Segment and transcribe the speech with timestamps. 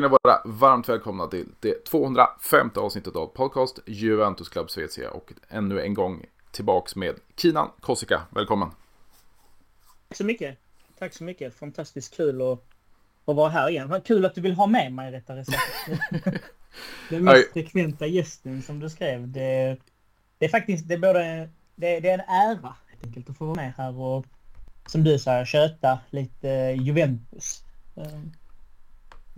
[0.00, 5.32] ska ni vara varmt välkomna till det 205 avsnittet av podcast Juventus Club Svezia och
[5.48, 8.22] ännu en gång tillbaks med Kinan Kossika.
[8.30, 8.68] Välkommen!
[10.08, 10.58] Tack så mycket!
[10.98, 11.54] Tack så mycket!
[11.54, 12.64] Fantastiskt kul att,
[13.24, 14.00] att vara här igen.
[14.04, 15.58] Kul att du vill ha med mig rättare sagt.
[17.10, 19.28] Den mest frekventa gästen som du skrev.
[19.28, 19.76] Det,
[20.38, 23.44] det är faktiskt det är både, det, det är en ära helt enkelt att få
[23.44, 24.26] vara med här och
[24.86, 27.64] som du sa köta lite Juventus.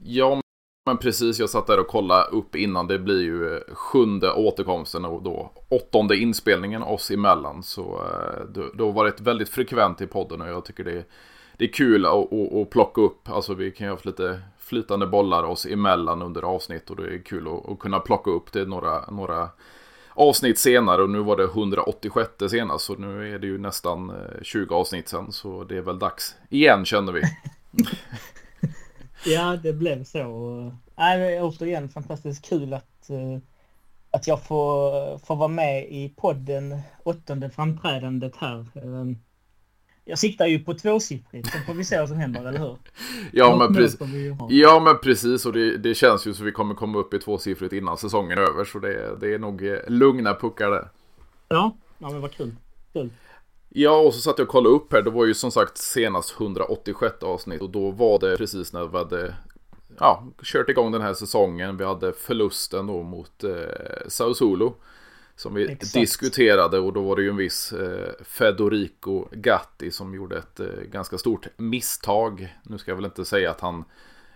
[0.04, 0.41] Ja,
[0.84, 1.38] men precis.
[1.38, 2.86] Jag satt där och kollade upp innan.
[2.86, 7.62] Det blir ju sjunde återkomsten och då åttonde inspelningen oss emellan.
[7.62, 11.04] Så eh, det har varit väldigt frekvent i podden och jag tycker det är,
[11.56, 13.29] det är kul att, att, att plocka upp.
[13.29, 17.18] Alltså vi kan ju ha lite flytande bollar oss emellan under avsnitt och det är
[17.18, 19.48] kul att, att kunna plocka upp det några, några
[20.14, 24.42] avsnitt senare och nu var det 186 senast så nu är det ju nästan eh,
[24.42, 27.23] 20 avsnitt sen så det är väl dags igen känner vi.
[29.24, 30.73] Ja, det blev så.
[30.96, 33.38] Nej, återigen fantastiskt kul att, eh,
[34.10, 38.66] att jag får, får vara med i podden, åttonde framträdandet här.
[38.74, 39.18] Ehm,
[40.04, 42.76] jag siktar ju på tvåsiffrigt, sen får vi se vad som händer, eller hur?
[43.32, 44.01] Ja, men, precis.
[44.48, 47.73] ja men precis, och det, det känns ju så vi kommer komma upp i tvåsiffrigt
[47.73, 50.88] innan säsongen är över, så det, det är nog eh, lugna puckar där.
[51.48, 52.57] Ja, ja men vad kul.
[52.92, 53.10] kul.
[53.74, 55.02] Ja, och så satt jag och kollade upp här.
[55.02, 58.98] Det var ju som sagt senast 186 avsnitt och då var det precis när vi
[58.98, 59.34] hade
[59.98, 61.76] ja, kört igång den här säsongen.
[61.76, 63.51] Vi hade förlusten då mot eh,
[64.09, 64.75] Sao Solo.
[65.37, 65.94] Som vi Exakt.
[65.94, 70.66] diskuterade och då var det ju en viss eh, Federico Gatti som gjorde ett eh,
[70.92, 72.56] ganska stort misstag.
[72.62, 73.84] Nu ska jag väl inte säga att han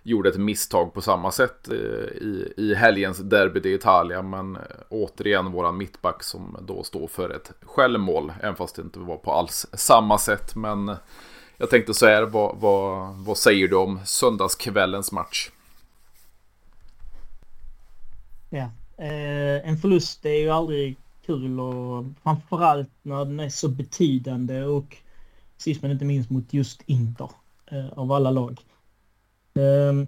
[0.06, 4.30] gjorde ett misstag på samma sätt eh, i, i helgens derby i Italien.
[4.30, 8.32] Men eh, återigen våran mittback som då står för ett självmål.
[8.40, 10.54] Även fast det inte var på alls samma sätt.
[10.54, 10.96] Men eh,
[11.56, 15.50] jag tänkte så här, vad, vad, vad säger du om söndagskvällens match?
[18.50, 20.96] Ja, eh, en förlust är ju aldrig
[21.26, 24.96] kul och framförallt när den är så betydande och
[25.56, 27.30] sist men inte minst mot just Inter
[27.70, 28.60] eh, av alla lag.
[29.56, 30.06] Ehm,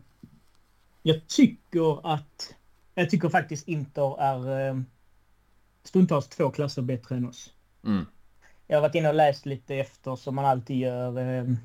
[1.03, 2.55] jag tycker att...
[2.95, 4.87] Jag tycker faktiskt Inter är ehm,
[5.85, 7.53] stundtals två klasser bättre än oss.
[7.85, 8.05] Mm.
[8.67, 11.19] Jag har varit inne och läst lite efter som man alltid gör.
[11.19, 11.57] Ehm,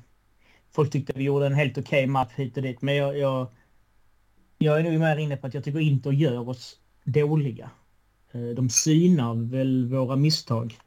[0.70, 2.82] folk tyckte vi gjorde en helt okej okay match hit och dit.
[2.82, 3.46] Men jag, jag,
[4.58, 7.70] jag är nog mer inne på att jag tycker Inter gör oss dåliga.
[8.56, 10.78] De synar väl våra misstag.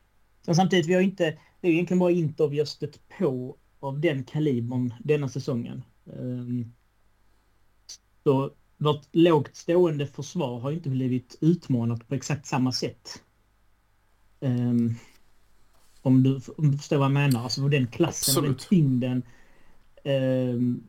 [0.45, 1.37] Sen samtidigt, vi har inte...
[1.61, 5.83] Det är egentligen bara Inter vi har stött på av den kalibern denna säsongen.
[8.27, 13.23] Så vårt lågt stående försvar har inte blivit utmanat på exakt samma sätt.
[14.39, 14.95] Um,
[16.01, 18.59] om, du, om du förstår vad jag menar, alltså den klassen Absolut.
[18.59, 19.23] den tyngden.
[20.03, 20.87] Um,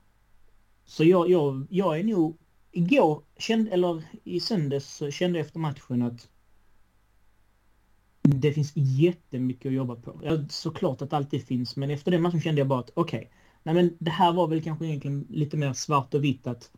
[0.84, 2.36] så jag, jag, jag är nog...
[2.72, 6.28] Igår, kände, eller i söndags, så kände jag efter matchen att
[8.22, 10.20] det finns jättemycket att jobba på.
[10.24, 13.18] Ja, såklart att allt det finns, men efter den matchen kände jag bara att okej,
[13.18, 13.30] okay,
[13.62, 16.70] nej men det här var väl kanske egentligen lite mer svart och vitt att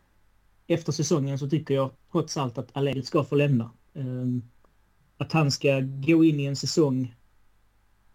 [0.70, 3.70] efter säsongen så tycker jag trots allt att Allegri ska få lämna.
[3.94, 4.42] Ehm,
[5.16, 7.14] att han ska gå in i en säsong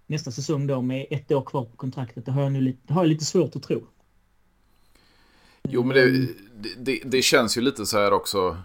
[0.08, 2.94] nästa säsong då med ett år kvar på kontraktet, det har jag, nu lite, det
[2.94, 3.88] har jag lite svårt att tro.
[5.64, 6.30] Jo, men det,
[6.78, 8.58] det, det känns ju lite så här också,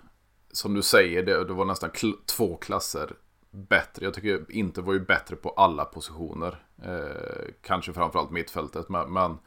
[0.53, 3.13] som du säger, det, det var nästan kl två klasser
[3.51, 4.05] bättre.
[4.05, 6.63] Jag tycker inte var ju bättre på alla positioner.
[6.83, 9.39] Eh, kanske framförallt mittfältet, men, men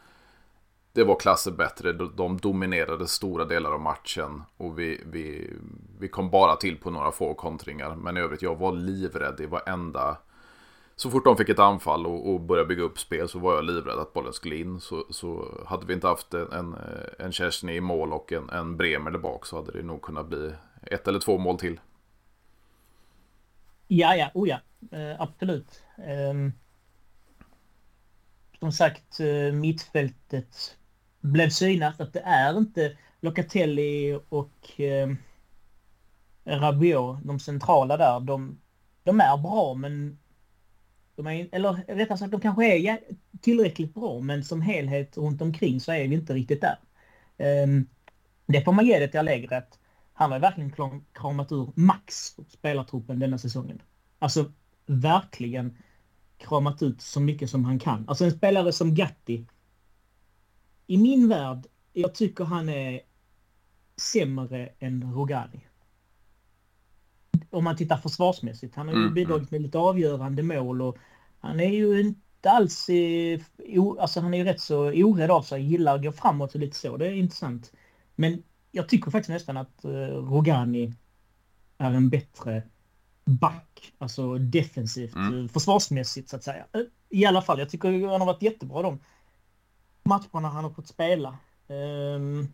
[0.93, 1.93] det var klasser bättre.
[1.93, 4.43] De dominerade stora delar av matchen.
[4.57, 5.53] Och vi, vi,
[5.99, 7.95] vi kom bara till på några få kontringar.
[7.95, 10.17] Men i övrigt, jag var livrädd i varenda...
[10.95, 13.65] Så fort de fick ett anfall och, och började bygga upp spel så var jag
[13.65, 14.79] livrädd att bollen skulle in.
[14.79, 16.75] Så, så hade vi inte haft en,
[17.19, 20.27] en, Kerstin i mål och en, en Bremer där bak så hade det nog kunnat
[20.27, 20.51] bli
[20.81, 21.79] ett eller två mål till.
[23.87, 24.59] Ja, ja, oh ja,
[24.93, 25.83] uh, absolut.
[26.31, 26.53] Um,
[28.59, 30.77] som sagt, eh, mittfältet
[31.23, 35.09] blev synat att det är inte Locatelli och eh,
[36.45, 38.59] Rabiot, de centrala där, de,
[39.03, 40.19] de är bra men
[41.15, 42.99] de är, eller rättare sagt, de kanske är
[43.41, 46.77] tillräckligt bra men som helhet runt omkring så är vi inte riktigt där.
[47.63, 47.87] Um,
[48.45, 49.79] det får man ge det till Allegri att
[50.13, 53.81] han har verkligen kramat ur max spelartruppen denna säsongen.
[54.19, 54.51] Alltså
[54.85, 55.77] verkligen
[56.37, 58.05] kramat ut så mycket som han kan.
[58.07, 59.45] Alltså en spelare som Gatti
[60.87, 63.01] i min värld, jag tycker han är
[63.97, 65.67] sämre än Rogani.
[67.49, 68.75] Om man tittar försvarsmässigt.
[68.75, 69.13] Han har ju mm.
[69.13, 70.97] bidragit med lite avgörande mål och
[71.39, 72.89] han är ju inte alls...
[73.77, 76.59] o, alltså han är ju rätt så orädd av sig, gillar att gå framåt och
[76.59, 76.97] lite så.
[76.97, 77.71] Det är intressant.
[78.15, 79.91] Men jag tycker faktiskt nästan att uh,
[80.31, 80.93] Rogani
[81.77, 82.63] är en bättre
[83.25, 85.49] back, alltså defensivt, mm.
[85.49, 86.65] försvarsmässigt så att säga.
[87.09, 88.99] I alla fall, jag tycker han har varit jättebra de
[90.03, 91.37] matcherna han har fått spela.
[91.67, 92.53] Um,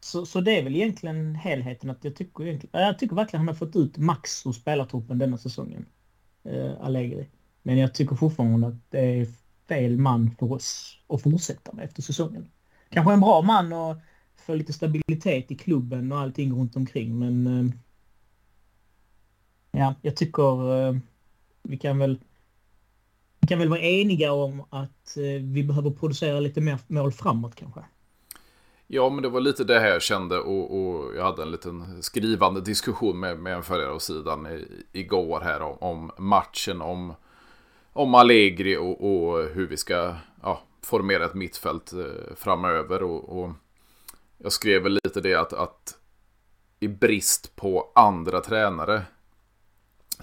[0.00, 3.48] så, så det är väl egentligen helheten att jag tycker egentligen, jag tycker verkligen han
[3.48, 5.86] har fått ut max ur spelartruppen denna säsongen.
[6.46, 7.28] Uh, Allegri.
[7.62, 9.26] Men jag tycker fortfarande att det är
[9.68, 12.50] fel man för oss att fortsätta med efter säsongen.
[12.90, 13.96] Kanske en bra man och
[14.36, 17.70] få lite stabilitet i klubben och allting runt omkring men uh,
[19.70, 20.98] ja, jag tycker uh,
[21.62, 22.18] vi kan väl
[23.48, 27.80] kan väl vara eniga om att eh, vi behöver producera lite mer mål framåt kanske.
[28.86, 32.02] Ja, men det var lite det här jag kände och, och jag hade en liten
[32.02, 37.14] skrivande diskussion med, med en följare av sidan i, igår här om, om, matchen, om,
[37.92, 43.02] om Allegri och, och hur vi ska ja, formera ett mittfält eh, framöver.
[43.02, 43.50] Och, och,
[44.38, 45.98] jag skrev väl lite det att, att
[46.80, 49.02] i brist på andra tränare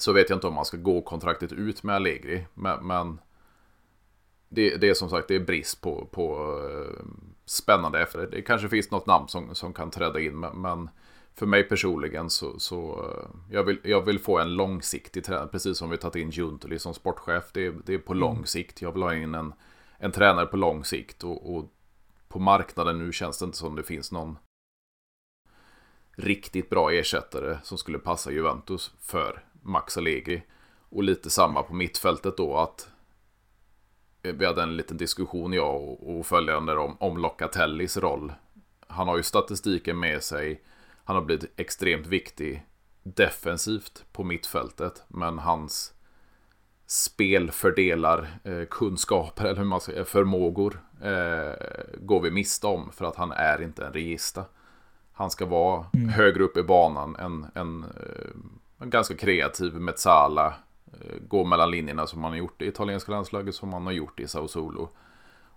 [0.02, 2.46] så vet jag inte om man ska gå kontraktet ut med Allegri.
[2.54, 3.20] Men, men
[4.50, 7.06] det, det, är som sagt det är brist på, på eh,
[7.46, 8.28] spännande efter det.
[8.28, 10.40] Det kanske finns något namn som, som kan träda in.
[10.40, 10.90] Men
[11.34, 15.48] för mig personligen så, så eh, jag, vill, jag vill få en långsiktig tränare.
[15.48, 17.44] Precis som vi tagit in Juntoli som sportchef.
[17.54, 18.20] Det är, det är på mm.
[18.20, 18.82] lång sikt.
[18.82, 19.54] Jag vill ha in en,
[19.98, 21.24] en tränare på lång sikt.
[21.24, 21.74] Och, och
[22.28, 24.38] på marknaden nu känns det inte som det finns någon
[26.20, 30.44] riktigt bra ersättare som skulle passa Juventus för Max Allegri.
[30.90, 32.90] Och lite samma på mittfältet då att
[34.22, 38.34] vi hade en liten diskussion jag och, och följande om, om Locatellis roll.
[38.88, 40.64] Han har ju statistiken med sig.
[41.04, 42.66] Han har blivit extremt viktig
[43.04, 45.04] defensivt på mittfältet.
[45.08, 45.94] Men hans
[46.86, 51.54] spelfördelar, eh, kunskaper eller hur man säger, förmågor eh,
[52.00, 54.46] går vi miste om för att han är inte en regista.
[55.12, 56.10] Han ska vara mm.
[56.10, 58.36] högre upp i banan, en, en, eh,
[58.80, 60.54] ganska kreativ med Sala.
[60.94, 64.20] Eh, gå mellan linjerna som man har gjort i italienska landslaget som man har gjort
[64.20, 64.90] i Sao Solo.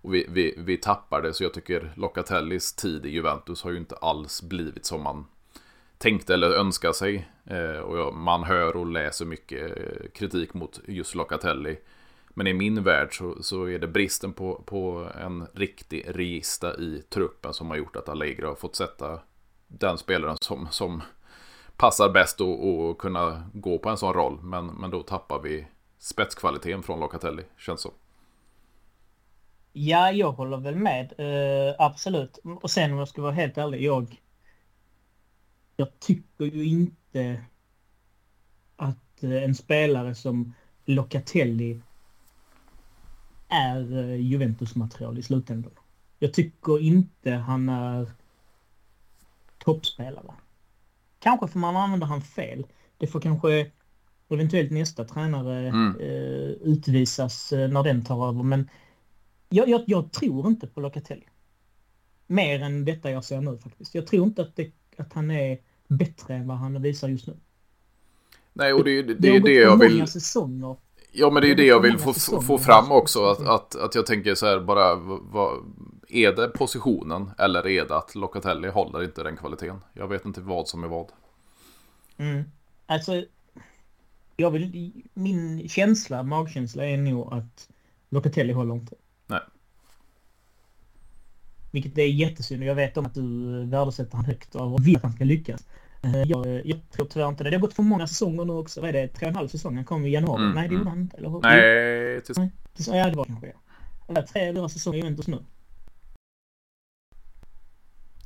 [0.01, 3.77] Och vi, vi, vi tappar det, så jag tycker Locatellis tid i Juventus har ju
[3.77, 5.25] inte alls blivit som man
[5.97, 7.29] tänkte eller önskade sig.
[7.45, 11.77] Eh, och man hör och läser mycket eh, kritik mot just Locatelli.
[12.29, 17.03] Men i min värld så, så är det bristen på, på en riktig regista i
[17.09, 19.19] truppen som har gjort att Allegri har fått sätta
[19.67, 21.01] den spelaren som, som
[21.83, 24.39] passar bäst att kunna gå på en sån roll.
[24.41, 25.67] Men, men då tappar vi
[25.99, 27.91] spetskvaliteten från Locatelli, känns så.
[29.73, 31.13] Ja, jag håller väl med.
[31.19, 32.39] Uh, absolut.
[32.61, 34.21] Och sen om jag ska vara helt ärlig, jag...
[35.75, 37.43] Jag tycker ju inte
[38.75, 40.53] att eh, en spelare som
[40.85, 41.81] Locatelli
[43.49, 45.71] är eh, Juventus-material i slutändan.
[46.19, 48.11] Jag tycker inte han är
[49.57, 50.33] toppspelare.
[51.23, 52.65] Kanske får man använda han fel.
[52.97, 53.71] Det får kanske
[54.29, 55.95] eventuellt nästa tränare mm.
[55.99, 58.43] eh, utvisas eh, när den tar över.
[58.43, 58.69] Men
[59.49, 61.27] jag, jag, jag, tror inte på Locatelli.
[62.27, 63.95] Mer än detta jag ser nu faktiskt.
[63.95, 65.57] Jag tror inte att, det, att han är
[65.87, 67.33] bättre än vad han visar just nu.
[68.53, 70.07] Nej, och det, det, det är det jag vill...
[70.07, 70.75] Säsonger.
[71.11, 73.25] Ja, men det är det jag vill få, få fram också.
[73.25, 75.59] Att, att, att jag tänker så här bara, vad,
[76.13, 79.79] är det positionen eller är det att Locatelli håller inte den kvaliteten?
[79.93, 81.11] Jag vet inte vad som är vad.
[82.17, 82.43] Mm.
[82.85, 83.25] Alltså,
[84.37, 87.69] jag vill, min känsla, magkänsla är nog att
[88.09, 88.95] Locatelli håller inte.
[89.27, 89.39] Nej.
[91.71, 92.63] Vilket är jättesynd.
[92.63, 95.67] Jag vet om att du värdesätter han högt och vill att han ska lyckas.
[96.03, 97.49] Eh, jag, jag tror tyvärr inte det.
[97.49, 98.81] Det har gått för många säsonger nu också.
[98.81, 99.07] Vad är det?
[99.07, 99.75] Tre och en halv säsong?
[99.75, 100.43] Han kom i januari.
[100.43, 100.93] Mm, Nej, det gjorde mm.
[100.93, 101.17] han inte.
[101.17, 101.41] Eller hur?
[101.41, 102.37] Nej, tills...
[102.37, 102.51] Nej,
[102.87, 103.53] ja, det var kanske
[104.07, 104.25] ja.
[104.33, 105.39] Tre, fyra säsonger i Juventus nu.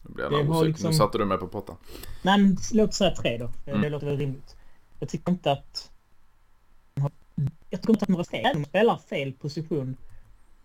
[0.01, 0.91] Nu, det var liksom...
[0.91, 1.75] nu satte du mig på pottan.
[2.21, 3.51] Nej, men låt säga tre då.
[3.65, 3.81] Mm.
[3.81, 4.55] Det låter väl rimligt.
[4.99, 5.91] Jag tycker inte att...
[7.69, 8.39] Jag tycker inte att några steg.
[8.39, 9.97] Även om man spelar fel position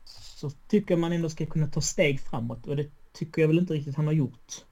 [0.05, 3.75] så tycker man ändå ska kunna ta steg framåt och det tycker jag väl inte
[3.75, 4.65] riktigt han har gjort.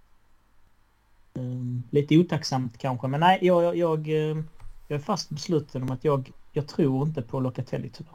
[1.33, 4.45] Um, lite otacksamt kanske, men nej, jag, jag, jag, eh,
[4.88, 8.14] jag är fast besluten om att jag, jag tror inte på Locatelli tyvärr.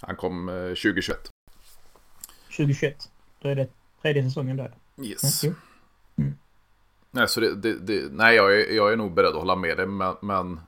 [0.00, 1.30] Han kom eh, 2021.
[2.56, 3.10] 2021.
[3.42, 3.68] Då är det
[4.02, 4.68] tredje säsongen då.
[5.02, 5.44] Yes.
[5.44, 6.34] Mm.
[7.10, 9.76] Nej, så det, det, det, nej jag, är, jag är nog beredd att hålla med
[9.76, 10.60] dig, men, men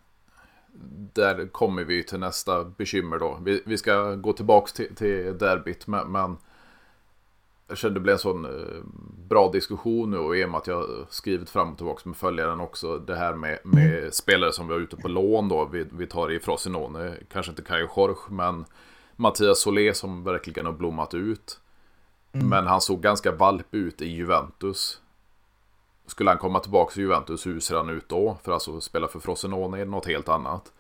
[1.12, 3.38] där kommer vi till nästa bekymmer då.
[3.42, 6.36] Vi, vi ska gå tillbaka till, till derbyt, men, men
[7.68, 8.82] jag kände det blev en sån eh,
[9.28, 12.60] bra diskussion nu och i och med att jag skrivit fram och tillbaka med följaren
[12.60, 12.98] också.
[12.98, 14.10] Det här med, med mm.
[14.10, 15.64] spelare som vi har ute på lån då.
[15.64, 18.64] Vi, vi tar i Frosinone, kanske inte Kajo Jorge, men
[19.16, 21.60] Mattias Solé som verkligen har blommat ut.
[22.38, 22.48] Mm.
[22.48, 25.00] Men han såg ganska valp ut i Juventus.
[26.06, 28.38] skulle han komma tillbaka till Juventus, hur ser han ut då?
[28.42, 30.72] För alltså spela för Frosinone är något helt annat.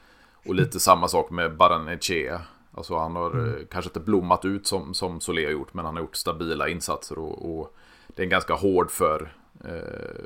[0.46, 2.40] Och lite samma sak med Baranechea.
[2.74, 3.66] Alltså han har mm.
[3.70, 7.18] kanske inte blommat ut som, som Solé har gjort, men han har gjort stabila insatser
[7.18, 9.32] och, och det är en ganska hård för
[9.64, 10.24] eh,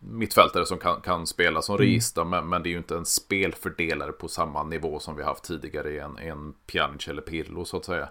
[0.00, 1.86] mittfältare som kan, kan spela som mm.
[1.86, 5.44] register, men, men, det är ju inte en spelfördelare på samma nivå som vi haft
[5.44, 8.08] tidigare i en, en Pjanic eller Pirlo så att säga.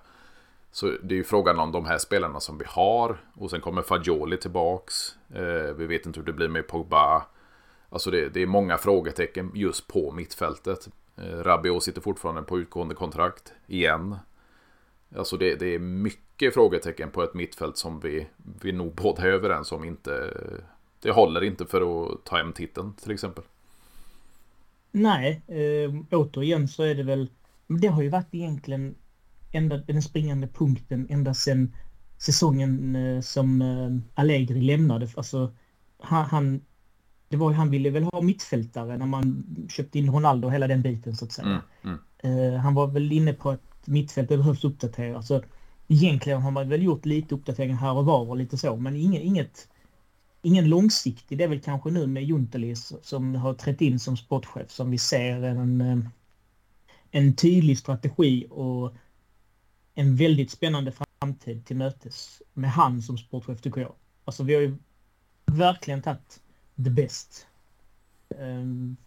[0.71, 3.17] Så det är ju frågan om de här spelarna som vi har.
[3.33, 5.15] Och sen kommer Fagioli tillbaks.
[5.33, 7.25] Eh, vi vet inte hur det blir med Pogba.
[7.89, 10.89] Alltså det, det är många frågetecken just på mittfältet.
[11.17, 14.15] Eh, Rabiot sitter fortfarande på utgående kontrakt igen.
[15.15, 18.27] Alltså det, det, är mycket frågetecken på ett mittfält som vi,
[18.61, 20.37] vi nog båda är överens om inte...
[21.01, 23.43] Det håller inte för att ta hem titeln till exempel.
[24.91, 27.29] Nej, eh, återigen så är det väl...
[27.67, 28.95] Det har ju varit egentligen
[29.51, 31.75] ända, den springande punkten ända sedan
[32.17, 35.07] säsongen äh, som äh, Allegri lämnade.
[35.15, 35.51] Alltså,
[35.99, 36.61] han, han,
[37.29, 40.81] det var han ville väl ha mittfältare när man köpte in Ronaldo och hela den
[40.81, 41.61] biten så att säga.
[41.83, 42.59] Mm, mm.
[42.59, 45.17] han var väl inne på att mittfältet behövs uppdateras.
[45.17, 45.43] Alltså,
[45.87, 49.23] egentligen har man väl gjort lite uppdateringar här och var och lite så, men inget,
[49.23, 49.67] inget
[50.41, 51.37] ingen långsiktig.
[51.37, 54.97] Det är väl kanske nu med Juntelis som har trätt in som sportchef som vi
[54.97, 55.97] ser en, eh,
[57.11, 58.93] en tydlig strategi och
[59.95, 63.93] en väldigt spännande framtid till mötes med han som sportchef tycker jag.
[64.25, 64.75] Alltså vi har ju
[65.45, 66.41] verkligen tagit
[66.75, 67.47] the best
[68.29, 68.97] um,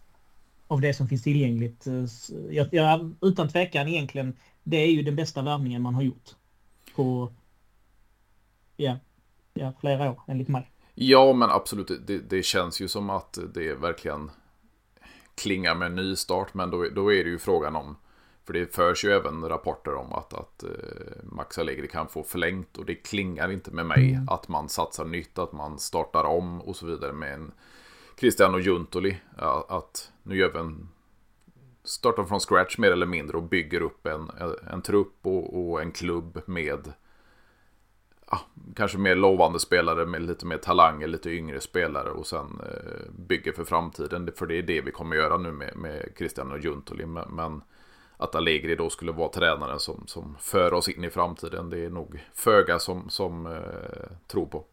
[0.67, 1.87] av det som finns tillgängligt.
[1.87, 2.05] Eh,
[2.49, 6.35] jag, jag, utan tvekan egentligen det är ju den bästa värvningen man har gjort.
[6.95, 7.33] På
[8.77, 8.97] ja,
[9.53, 10.69] ja, flera år enligt mig.
[10.95, 11.91] Ja, men absolut.
[12.07, 14.31] Det, det känns ju som att det verkligen
[15.35, 16.53] klingar med en ny start.
[16.53, 17.95] Men då, då är det ju frågan om
[18.45, 20.69] för det förs ju även rapporter om att, att uh,
[21.23, 24.29] Max Allegri kan få förlängt och det klingar inte med mig mm.
[24.29, 27.51] att man satsar nytt, att man startar om och så vidare med en
[28.15, 29.17] Cristiano Juntoli.
[29.67, 30.89] Att nu gör vi en
[31.83, 34.31] startar från scratch mer eller mindre och bygger upp en,
[34.71, 36.93] en trupp och, och en klubb med
[38.31, 38.39] ja,
[38.75, 43.51] kanske mer lovande spelare med lite mer talanger, lite yngre spelare och sen eh, bygger
[43.51, 44.31] för framtiden.
[44.35, 47.05] För det är det vi kommer göra nu med, med Christian och Juntoli.
[47.05, 47.61] Men, men
[48.17, 51.89] att Allegri då skulle vara tränaren som, som för oss in i framtiden, det är
[51.89, 54.63] nog föga som, som eh, tror på.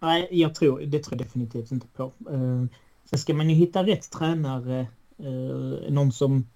[0.00, 2.02] Nej, jag tror, det tror jag definitivt inte på.
[2.30, 2.64] Eh,
[3.04, 4.86] sen ska man ju hitta rätt tränare
[5.18, 6.46] Eh, någon som,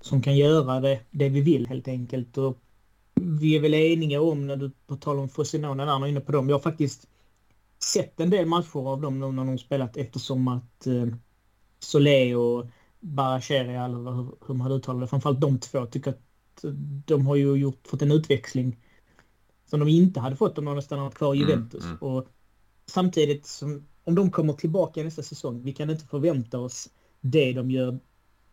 [0.00, 2.38] som kan göra det, det vi vill helt enkelt.
[2.38, 2.58] Och
[3.14, 6.32] vi är väl eniga om, när du på tal om Frosinone där, är inne på
[6.32, 6.48] dem.
[6.48, 7.08] Jag har faktiskt
[7.78, 11.06] sett en del matcher av dem när de spelat eftersom att eh,
[11.78, 12.66] Solé och
[13.06, 16.20] Baracheri, eller hur, hur man uttalar det, framförallt de två, tycker att
[17.06, 18.76] de har ju gjort, fått en utväxling
[19.66, 21.84] som de inte hade fått om de hade stannat kvar i mm, Juventus.
[21.84, 22.02] Mm, mm.
[22.02, 22.28] Och
[22.86, 26.88] samtidigt som, om de kommer tillbaka nästa säsong, vi kan inte förvänta oss
[27.20, 27.98] det de gör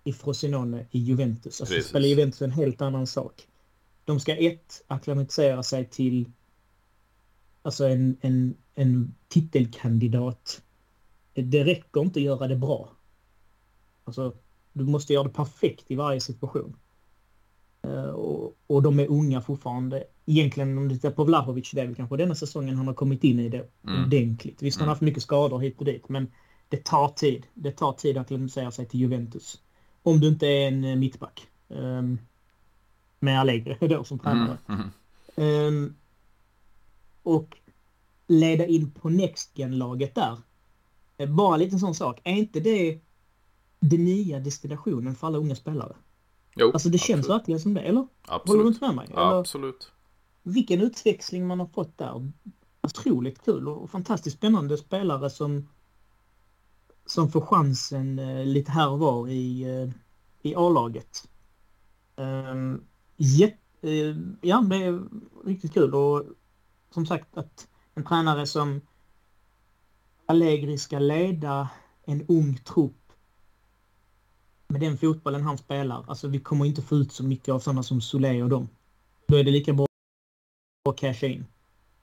[0.04, 1.62] i Frosinone i Juventus.
[1.62, 1.90] Alltså Precis.
[1.90, 3.48] spelar Juventus en helt annan sak.
[4.06, 6.32] De ska ett, acklimatisera sig till
[7.62, 10.62] alltså en, en, en titelkandidat.
[11.34, 12.90] Det räcker inte att göra det bra.
[14.04, 14.36] Alltså,
[14.74, 16.76] du måste göra det perfekt i varje situation.
[17.88, 20.04] Uh, och, och de är unga fortfarande.
[20.26, 23.24] Egentligen om du tittar på Vlahovic, det är väl kanske denna säsongen han har kommit
[23.24, 24.04] in i det mm.
[24.06, 24.62] ordentligt.
[24.62, 24.96] Visst, han har mm.
[24.96, 26.32] haft mycket skador hit och dit, men
[26.70, 27.46] det tar tid.
[27.54, 29.62] Det tar tid att lansera sig till Juventus.
[30.04, 31.48] Om du inte är en eh, mittback.
[31.68, 32.20] Um,
[33.20, 34.58] med Allegri då som tränare.
[34.68, 34.82] Mm,
[35.36, 35.66] mm.
[35.66, 35.96] Um,
[37.24, 37.58] och
[38.28, 40.38] leda in på Next laget där.
[41.18, 42.22] Eh, bara en liten sån sak.
[42.24, 43.00] Är inte det
[43.90, 45.96] den nya destinationen för alla unga spelare?
[46.56, 47.02] Jo, alltså det absolut.
[47.02, 48.08] känns verkligen som det, eller?
[48.22, 48.48] Absolut.
[48.48, 49.08] Håller du inte med mig?
[49.12, 49.40] Eller?
[49.40, 49.92] Absolut.
[50.44, 52.32] Vilken utväxling man har fått där.
[52.82, 55.68] Otroligt kul och fantastiskt spännande spelare som
[57.06, 59.90] som får chansen eh, lite här och var i, eh,
[60.42, 61.30] i A-laget.
[62.16, 62.84] Um,
[63.16, 63.48] ja,
[64.42, 65.04] ja, det är
[65.46, 66.24] riktigt kul och
[66.92, 68.82] som sagt att en tränare som
[70.26, 71.70] Allegri ska leda
[72.06, 73.03] en ung trupp
[74.74, 76.06] med den fotbollen han spelar.
[76.08, 78.70] Alltså vi kommer inte få ut så mycket av sådana som Solé och dem.
[79.28, 79.88] Då är det lika bra
[80.90, 81.46] att casha in.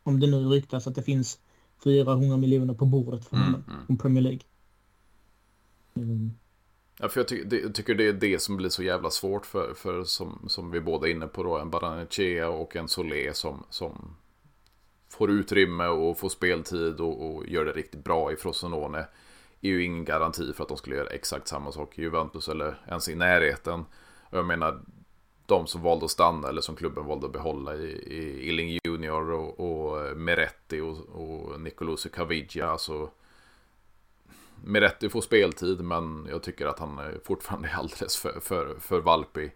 [0.02, 1.38] Om det nu ryktas att det finns
[1.84, 3.86] 400 miljoner på bordet för honom mm, mm.
[3.86, 4.40] från Premier League.
[5.94, 6.30] Mm.
[6.98, 9.46] Ja, för jag, ty det, jag, tycker det är det som blir så jävla svårt
[9.46, 13.34] för, för som, som vi båda är inne på då, en Baranechea och en Solé
[13.34, 14.16] som, som
[15.08, 19.06] får utrymme och får speltid och, och gör det riktigt bra i Frosinone
[19.60, 22.84] är ju ingen garanti för att de skulle göra exakt samma sak i Juventus eller
[22.88, 23.84] ens i närheten.
[24.30, 24.80] Och jag menar,
[25.46, 29.30] de som valde att stanna eller som klubben valde att behålla i, i Illing Junior
[29.30, 32.70] och, och Meretti och, och Nicolosi Caviglia.
[32.70, 33.10] Alltså,
[34.64, 39.52] Meretti får speltid men jag tycker att han fortfarande är alldeles för, för, för valpig.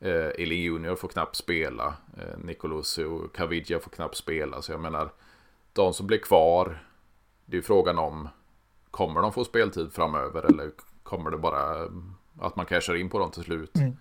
[0.00, 1.94] Eh, Illing Junior får knappt spela.
[2.16, 4.62] Eh, Nicolussi och Caviglia får knappt spela.
[4.62, 5.12] Så jag menar,
[5.72, 6.84] de som blir kvar,
[7.44, 8.28] det är frågan om,
[8.90, 10.70] kommer de få speltid framöver eller
[11.02, 11.88] kommer det bara
[12.40, 13.76] att man cashar in på dem till slut?
[13.76, 13.96] Mm.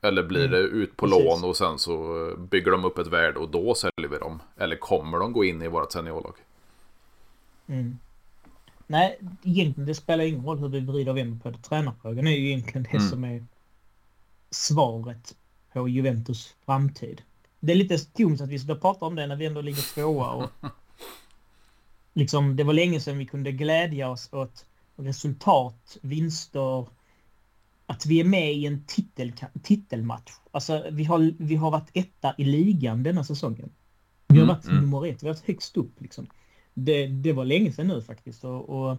[0.00, 0.82] Eller blir det mm.
[0.82, 1.24] ut på Precis.
[1.24, 4.42] lån och sen så bygger de upp ett värde och då säljer vi dem?
[4.56, 6.34] Eller kommer de gå in i vårt seniorlag?
[7.66, 7.98] Mm.
[8.86, 11.58] Nej, egentligen det spelar ingen roll hur vi vrider och vänder på det.
[11.58, 13.08] Tränarfrågan är ju egentligen det mm.
[13.08, 13.44] som är
[14.50, 15.34] svaret
[15.72, 17.22] på Juventus framtid.
[17.60, 20.30] Det är lite tomt att vi ska prata om det när vi ändå ligger tvåa
[20.30, 20.50] och
[22.14, 24.66] liksom det var länge sedan vi kunde glädja oss åt
[24.96, 26.86] resultat, vinster,
[27.86, 30.32] att vi är med i en titel, titelmatch.
[30.50, 33.70] Alltså vi har, vi har varit etta i ligan denna säsongen.
[34.28, 36.26] Vi har mm, varit mm, nummer ett, vi har varit högst upp liksom.
[36.74, 38.98] Det, det var länge sedan nu faktiskt och, och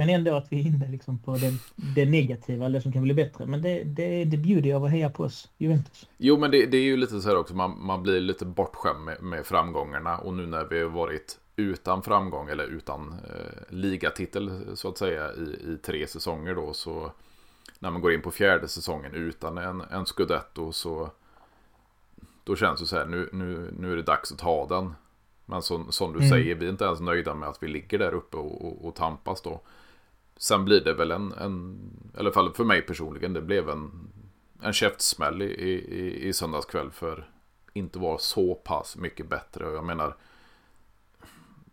[0.00, 1.52] men ändå att vi är inne liksom på det,
[1.94, 3.46] det negativa, det som kan bli bättre.
[3.46, 6.08] Men det, det, det bjuder av att heja på oss, Juventus.
[6.18, 9.04] Jo, men det, det är ju lite så här också, man, man blir lite bortskämd
[9.04, 10.18] med, med framgångarna.
[10.18, 15.32] Och nu när vi har varit utan framgång eller utan eh, ligatitel så att säga
[15.32, 17.12] i, i tre säsonger då så
[17.78, 21.10] när man går in på fjärde säsongen utan en, en scudetto så
[22.44, 24.94] då känns det så här nu, nu, nu är det dags att ta den.
[25.46, 26.30] Men som, som du mm.
[26.30, 28.94] säger, vi är inte ens nöjda med att vi ligger där uppe och, och, och
[28.94, 29.60] tampas då.
[30.40, 31.78] Sen blir det väl en, en,
[32.16, 33.90] i alla fall för mig personligen, det blev en,
[34.62, 37.30] en käftsmäll i, i, i söndagskväll för
[37.72, 39.66] inte vara så pass mycket bättre.
[39.66, 40.16] Och jag menar,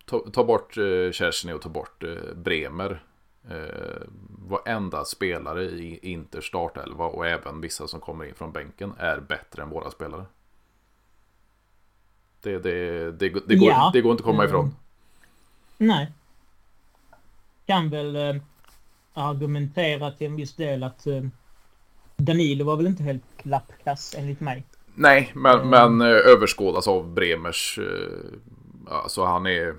[0.05, 3.03] ta, ta bort eh, Kerstin och ta bort eh, Bremer.
[3.49, 4.01] Eh,
[4.47, 9.63] varenda spelare i Inter startelva och även vissa som kommer in från bänken är bättre
[9.63, 10.25] än våra spelare.
[12.41, 13.89] Det, det, det, det går, ja.
[13.93, 14.65] det går inte att komma ifrån.
[14.65, 14.75] Mm.
[15.77, 16.11] Nej.
[17.65, 18.41] Kan väl eh,
[19.17, 21.23] argumentera till en viss del att eh,
[22.17, 24.63] Danilo var väl inte helt klappkass enligt mig.
[24.95, 25.69] Nej, men, mm.
[25.69, 27.79] men eh, överskådas av Bremers.
[28.89, 29.75] Alltså han är...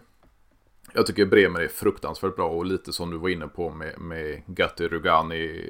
[0.95, 4.43] Jag tycker Bremer är fruktansvärt bra och lite som du var inne på med, med
[4.47, 5.65] Gatti Rugani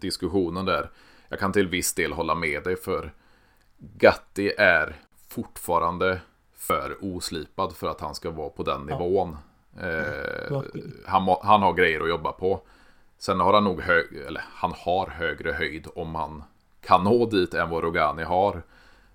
[0.00, 0.90] diskussionen där.
[1.28, 3.12] Jag kan till viss del hålla med dig för
[3.78, 4.96] Gatti är
[5.28, 6.20] fortfarande
[6.56, 9.36] för oslipad för att han ska vara på den nivån.
[9.80, 10.62] Eh,
[11.06, 12.60] han, han har grejer att jobba på.
[13.18, 16.42] Sen har han nog hög, eller han har högre höjd om han
[16.80, 18.62] kan nå dit än vad Rogani har.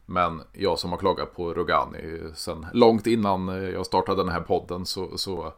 [0.06, 4.86] Men jag som har klagat på Rogani sen långt innan jag startade den här podden
[4.86, 5.54] så, så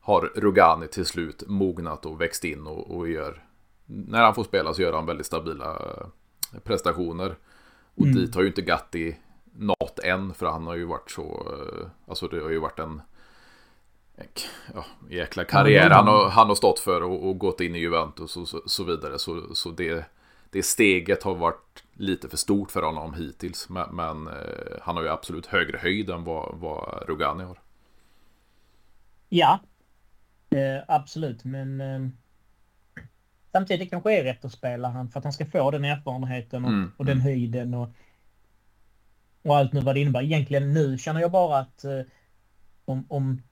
[0.00, 3.44] har Rogani till slut mognat och växt in och, och, gör
[3.86, 5.78] när han får spela så gör han väldigt stabila
[6.64, 7.36] prestationer.
[7.94, 8.16] Och mm.
[8.16, 9.16] dit har ju inte Gatti
[9.52, 11.52] nått än för han har ju varit så,
[12.08, 13.00] alltså det har ju varit en
[14.74, 18.36] ja, jäkla karriär han har, han har stått för och, och gått in i Juventus
[18.36, 19.18] och så, så vidare.
[19.18, 20.04] Så, så det,
[20.50, 23.68] det steget har varit lite för stort för honom hittills.
[23.68, 27.58] Men, men eh, han har ju absolut högre höjd än vad, vad Rugani har.
[29.28, 29.60] Ja,
[30.50, 31.44] eh, absolut.
[31.44, 32.08] Men eh,
[33.52, 36.70] samtidigt kanske är rätt att spela han för att han ska få den erfarenheten och,
[36.70, 37.24] mm, och den mm.
[37.24, 37.88] höjden och,
[39.42, 40.22] och allt nu vad det innebär.
[40.22, 42.00] Egentligen nu känner jag bara att eh,
[42.84, 43.42] om, om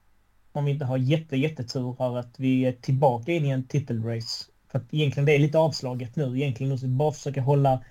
[0.51, 4.51] om vi inte har jätte, jättetur här att vi är tillbaka in i en titelrace.
[4.67, 6.37] För att egentligen det är lite avslaget nu.
[6.37, 7.83] Egentligen måste vi bara försöka hålla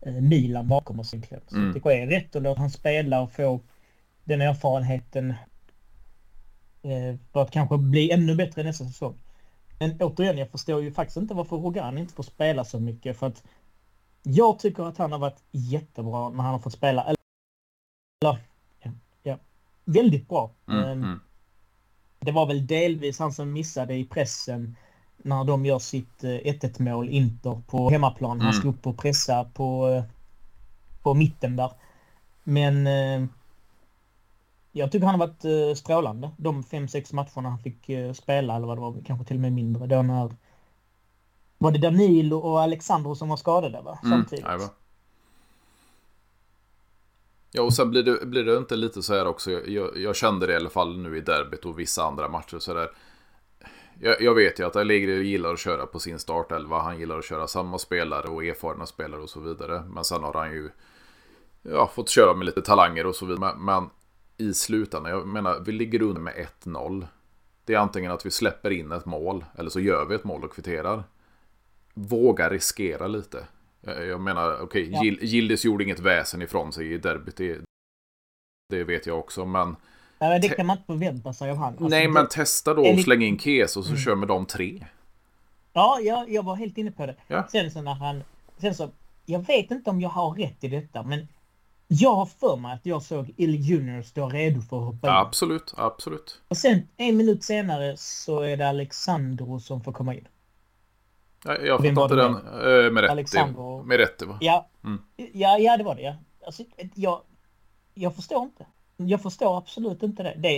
[0.00, 1.42] eh, Milan bakom oss egentligen.
[1.48, 1.72] Så mm.
[1.72, 3.60] det är rätt att låta han spela och få
[4.24, 5.30] den erfarenheten
[6.82, 9.14] eh, för att kanske bli ännu bättre nästa säsong.
[9.78, 13.16] Men återigen, jag förstår ju faktiskt inte varför Rogan inte får spela så mycket.
[13.16, 13.44] För att
[14.22, 17.04] jag tycker att han har varit jättebra när han har fått spela.
[17.04, 17.16] Eller,
[18.20, 18.38] ja,
[19.22, 19.38] ja
[19.84, 20.50] väldigt bra.
[20.68, 21.20] Mm, um, mm
[22.24, 24.76] det var väl delvis han som missade i pressen
[25.16, 28.40] när de gör sitt 1-1 eh, mål Inter på hemmaplan.
[28.40, 28.52] Han mm.
[28.52, 30.04] ska upp och pressa på, eh,
[31.02, 31.70] på mitten där.
[32.44, 33.28] Men eh,
[34.72, 36.30] jag tycker han har varit strålande.
[36.36, 39.52] De fem sex matcherna han fick spela, eller vad det var, kanske till och med
[39.52, 39.86] mindre.
[39.86, 40.30] Då när...
[41.58, 43.98] Var det Danilo och Alexandro som var skadade va?
[44.04, 44.44] Mm, Samtidigt.
[44.44, 44.60] Mm,
[47.56, 49.50] Ja, och sen blir det, blir det inte lite så här också.
[49.50, 52.74] Jag, jag kände det i alla fall nu i derbyt och vissa andra matcher så
[52.74, 52.90] där.
[54.00, 56.78] Jag, jag vet ju att Allegri gillar att köra på sin startelva.
[56.78, 59.82] Han gillar att köra samma spelare och erfarna spelare och så vidare.
[59.88, 60.70] Men sen har han ju
[61.62, 63.40] ja, fått köra med lite talanger och så vidare.
[63.40, 63.90] Men, men
[64.36, 67.06] i slutändan, jag menar, vi ligger under med 1-0.
[67.64, 70.44] Det är antingen att vi släpper in ett mål eller så gör vi ett mål
[70.44, 71.04] och kvitterar.
[71.94, 73.46] Våga riskera lite.
[73.86, 75.26] Jag menar, okej, okay, ja.
[75.26, 77.36] Gildes gjorde inget väsen ifrån sig i derbyt.
[77.36, 77.58] Det,
[78.68, 79.76] det vet jag också, men
[80.20, 81.68] Nej, det kan man inte förvänta sig av han.
[81.68, 82.12] Alltså, Nej, det...
[82.12, 84.00] men testa då och släng in Kes och så Mm.
[84.02, 84.86] kör med de tre.
[85.72, 87.16] Ja, jag, jag var helt inne på det.
[87.28, 87.48] Ja.
[87.52, 88.22] Sen så när han...
[88.58, 88.90] Sen så...
[89.26, 91.28] Jag vet inte om jag har rätt i detta, men
[91.88, 95.14] jag har för mig att jag såg Il Junior stå redo för att hoppa in.
[95.14, 96.40] Absolut, absolut.
[96.48, 100.28] Och sen en minut senare så är det Alexandro som får komma in.
[101.44, 102.34] Jag, jag fattar inte den.
[102.34, 103.84] Eh, med.
[103.86, 104.38] Med va?
[104.40, 105.02] Ja, Mm.
[105.32, 106.02] ja, ja det var det.
[106.02, 106.16] Ja.
[106.46, 107.20] Alltså, jag,
[107.94, 108.66] jag förstår inte.
[108.96, 110.34] Jag förstår absolut inte det.
[110.38, 110.48] Det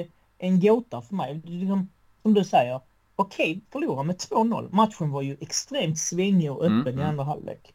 [0.00, 0.06] är
[0.38, 1.40] en gåta för mig.
[1.44, 1.88] Liksom,
[2.22, 2.80] som du säger,
[3.16, 4.68] okej, förlora med 2-0.
[4.72, 7.06] Matchen var ju extremt svängig och öppen Mm, i mm.
[7.06, 7.74] andra halvlek.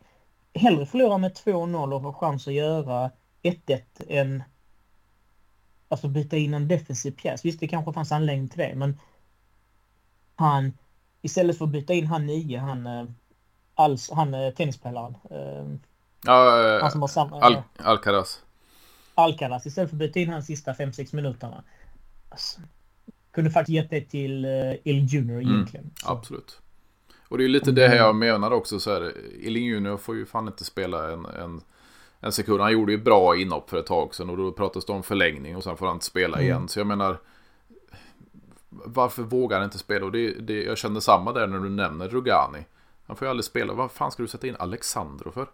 [0.53, 3.11] Hellre förlora med 2-0 och ha chans att göra
[3.43, 4.43] 1-1 än
[5.89, 7.45] alltså byta in en defensiv pjäs.
[7.45, 8.99] Visst, det kanske fanns anledning till det, men
[10.35, 10.73] han
[11.21, 13.05] istället för att byta in han nio, han, eh,
[13.75, 15.65] alls, han eh, tennisspelaren, eh,
[16.25, 17.41] Ja, han som har samma...
[17.41, 18.41] Al Alcaraz.
[19.15, 21.63] Alcaraz istället för att byta in hans sista 5-6 minuterna.
[22.29, 22.61] Alltså,
[23.31, 24.45] kunde faktiskt gett det till
[24.83, 25.91] Il Junior Mm, egentligen.
[25.95, 26.59] Så, Absolut.
[27.27, 29.13] Och det är lite det här jag menar också så här.
[29.43, 31.61] Eling Junior får ju fan inte spela en, en,
[32.19, 32.61] en sekund.
[32.61, 35.57] Han gjorde ju bra inhopp för ett tag sedan och då pratades det om förlängning
[35.57, 36.45] och sen får han inte spela Mm.
[36.47, 36.67] igen.
[36.67, 37.17] Så jag menar.
[38.71, 40.05] Varför vågar han inte spela?
[40.05, 42.65] Och det, det, jag kände samma där när du nämner Rugani.
[43.07, 43.73] Han får ju aldrig spela.
[43.73, 45.47] Vad fan ska du sätta in Alexandro för?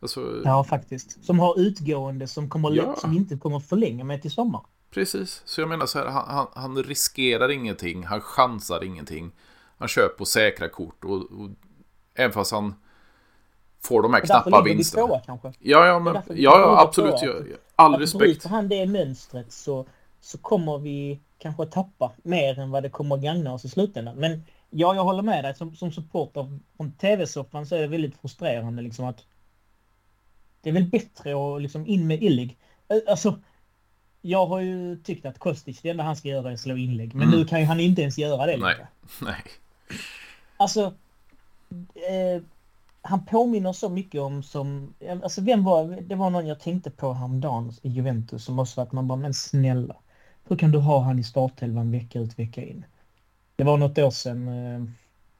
[0.00, 1.24] Alltså, Ja, faktiskt.
[1.24, 2.96] Som har utgående som, kommer, Ja.
[2.96, 4.60] som inte kommer förlänga med till sommar.
[4.90, 9.32] Precis, så jag menar så här, han, han, han riskerar ingenting, han chansar ingenting.
[9.78, 11.48] Han kör på säkra kort och, och
[12.14, 12.74] även fast han
[13.82, 15.06] får de här Och knappa vinsterna.
[15.06, 15.52] tvåa kanske.
[15.58, 17.16] Ja, ja, men, ja, ja absolut.
[17.20, 17.56] tvåa.
[17.76, 18.18] All Att respekt.
[18.20, 19.86] bryter han det mönstret så,
[20.20, 24.16] så kommer vi kanske tappa mer än vad det kommer gagna oss i slutändan.
[24.16, 25.54] Men ja, jag håller med dig.
[25.54, 29.24] Som, som supporter från tv-soffan så är det väldigt frustrerande liksom att
[30.60, 32.58] det är väl bättre att liksom in med Illig.
[33.08, 33.38] Alltså,
[34.22, 37.14] jag har ju tyckt att Kostic, det enda han ska göra är att slå inlägg.
[37.14, 37.38] Men Mm.
[37.40, 38.76] nu kan ju han inte ens göra det Nej.
[39.22, 39.42] Nej.
[40.56, 40.94] Alltså,
[41.94, 42.42] eh,
[43.02, 47.12] han påminner så mycket om som, alltså vem var, det var någon jag tänkte på
[47.12, 49.96] häromdagen i Juventus som också att man bara, men snälla,
[50.48, 52.84] hur kan du ha han i startelvan vecka ut vecka in?
[53.56, 54.84] Det var något år sedan, eh,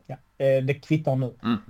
[0.06, 1.34] ja, eh, det kvittar nu.
[1.42, 1.60] Mm.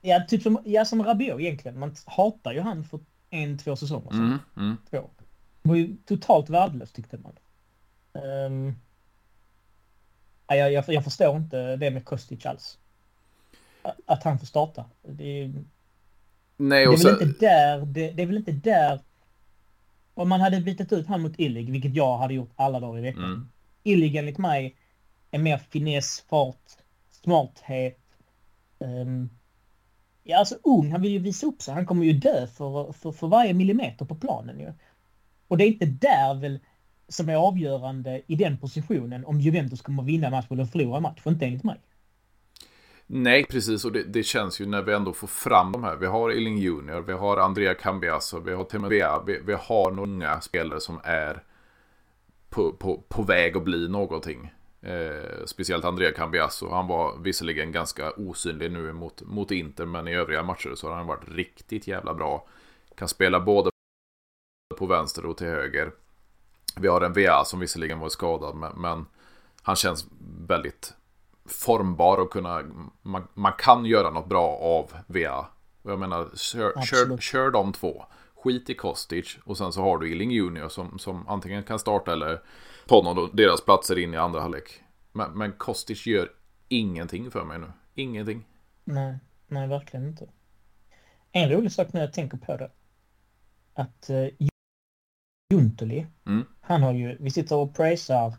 [0.00, 3.00] Ja, typ som, ja, som Rabiot egentligen, man hatar ju han för
[3.30, 4.24] en, två säsonger sedan.
[4.26, 4.76] Mm, mm.
[4.90, 5.10] Två.
[5.62, 7.32] Det var ju totalt värdelöst tyckte man.
[8.24, 8.74] Um,
[10.46, 12.78] ja, jag, jag, jag förstår inte det med Kostic alls.
[14.06, 14.84] Att- han får starta.
[15.02, 15.64] Det, är-
[16.56, 19.00] Nej, det, är och väl så, inte där, det, det är väl inte där...
[20.14, 23.02] Om man hade bytt ut han mot Illig, vilket jag hade gjort alla dagar i
[23.02, 23.24] veckan.
[23.24, 23.48] Mm.
[23.82, 24.76] Illig enligt mig
[25.30, 26.70] är mer finess, fart,
[27.10, 28.00] smarthet.
[28.78, 29.30] Um,
[30.22, 31.74] ja, alltså ung, han vill ju visa upp sig.
[31.74, 34.72] Han kommer ju dö för, för, för varje millimeter på planen ju.
[35.48, 36.60] Och det är inte där väl
[37.08, 41.20] som är avgörande i den positionen om Juventus kommer vinna match eller förlora match.
[41.26, 41.80] Inte enligt mig.
[43.06, 43.84] Nej, precis.
[43.84, 45.96] Och det, det känns ju när vi ändå får fram de här.
[45.96, 50.40] Vi har Elling Junior, vi har Andrea Cambiasso, vi har Timothy vi, vi har några
[50.40, 51.42] spelare som är
[52.48, 54.52] på, på, på väg att bli någonting.
[54.80, 56.70] Eh, speciellt Andrea Cambiasso.
[56.70, 60.96] Han var visserligen ganska osynlig nu mot, mot Inter, men i övriga matcher så har
[60.96, 62.46] han varit riktigt jävla bra.
[62.94, 63.70] Kan spela både
[64.78, 65.92] på vänster och till höger.
[66.76, 69.06] Vi har en VA som visserligen var skadad, men, men
[69.62, 70.06] han känns
[70.48, 70.94] väldigt
[71.48, 72.62] formbar och kunna,
[73.02, 75.46] man, man kan göra något bra av VA.
[75.82, 78.04] Jag menar, kör, kör, kör de två.
[78.34, 82.12] Skit i Kostic och sen så har du Illing Junior som, som antingen kan starta
[82.12, 82.42] eller
[82.86, 84.82] på någon av deras platser in i andra halvlek.
[85.12, 86.28] Men, men Kostic gör
[86.68, 87.72] ingenting för mig nu.
[87.94, 88.44] Ingenting.
[88.84, 90.28] Nej, nej verkligen inte.
[91.32, 92.70] En rolig sak när jag tänker på det.
[93.74, 94.46] Att uh,
[95.54, 96.44] Juntoli, Mm.
[96.60, 98.34] han har ju, vi sitter och prisar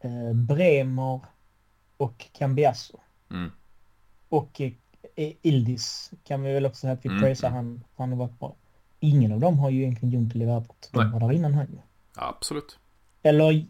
[0.00, 1.20] eh, Bremer
[2.02, 3.00] och Cambiasso.
[3.30, 3.50] Mm.
[4.28, 4.72] Och eh,
[5.42, 7.56] Ildis kan vi väl också säga att vi Mm, prisar mm.
[7.56, 8.54] han, han har varit bra.
[9.00, 10.88] Ingen av dem har ju egentligen Juntoli värvat.
[10.92, 11.12] De Nej.
[11.12, 11.78] var där innan han ju.
[12.14, 12.78] Absolut.
[13.22, 13.66] Eller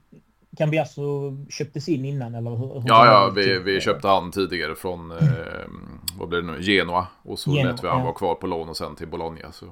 [0.56, 2.56] Cambiasso köptes in innan eller hur?
[2.56, 3.58] hur Ja, ja, var vi, till?
[3.58, 5.18] vi köpte han tidigare från, eh,
[6.18, 7.06] vad blev det nu, Genoa.
[7.22, 8.04] Och så Genoa, lät vi han ja.
[8.04, 9.52] vara kvar på lån och sen till Bologna.
[9.52, 9.66] Så.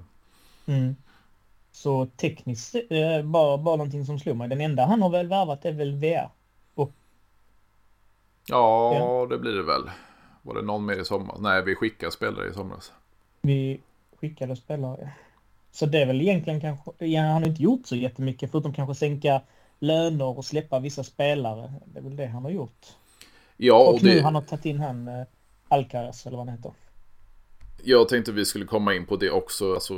[0.66, 0.96] Mm.
[1.72, 4.48] Så tekniskt, eh, bara, bara någonting som slog mig.
[4.48, 6.30] Den enda han har väl värvat är väl VR.
[8.46, 9.26] Ja, Ja.
[9.30, 9.82] det blir det väl.
[10.42, 11.38] Var det någon mer i somras?
[11.40, 12.92] Nej, vi skickade spelare i somras.
[13.42, 13.80] Vi
[14.20, 15.10] skickade spelare.
[15.72, 18.94] Så det är väl egentligen kanske, ja, han har inte gjort så jättemycket förutom kanske
[18.94, 19.40] sänka
[19.78, 21.72] löner och släppa vissa spelare.
[21.84, 22.86] Det är väl det han har gjort.
[23.56, 25.26] Ja, Och, och nu det, han har tagit in han eh,
[25.68, 26.72] Alcaraz eller vad han heter.
[27.84, 29.74] jag tänkte vi skulle komma in på det också.
[29.74, 29.94] Alltså,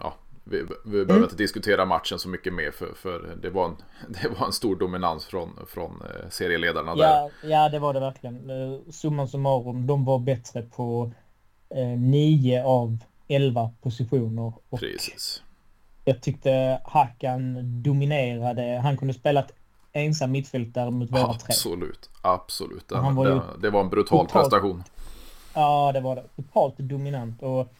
[0.00, 0.14] ja,
[0.48, 1.22] vi, vi behöver mm.
[1.22, 3.76] inte diskutera matchen så mycket mer för, för det, var en,
[4.08, 7.50] det var en stor dominans från, från eh, serieledarna ja, där.
[7.50, 8.50] Ja, det var det verkligen.
[8.50, 11.12] Eh, summan summarum, de var bättre på
[11.68, 14.52] eh, nio av elva positioner.
[14.68, 15.42] Och Precis.
[16.04, 18.80] Jag tyckte Hakan dominerade.
[18.82, 19.52] Han kunde spela ett
[19.92, 21.52] ensam mittfältare mot våra absolut, tre.
[21.52, 22.88] Absolut, absolut.
[22.88, 24.84] Den, var den, det var en brutal totalt, prestation.
[25.54, 26.24] Ja, det var det.
[26.36, 27.72] Totalt dominant och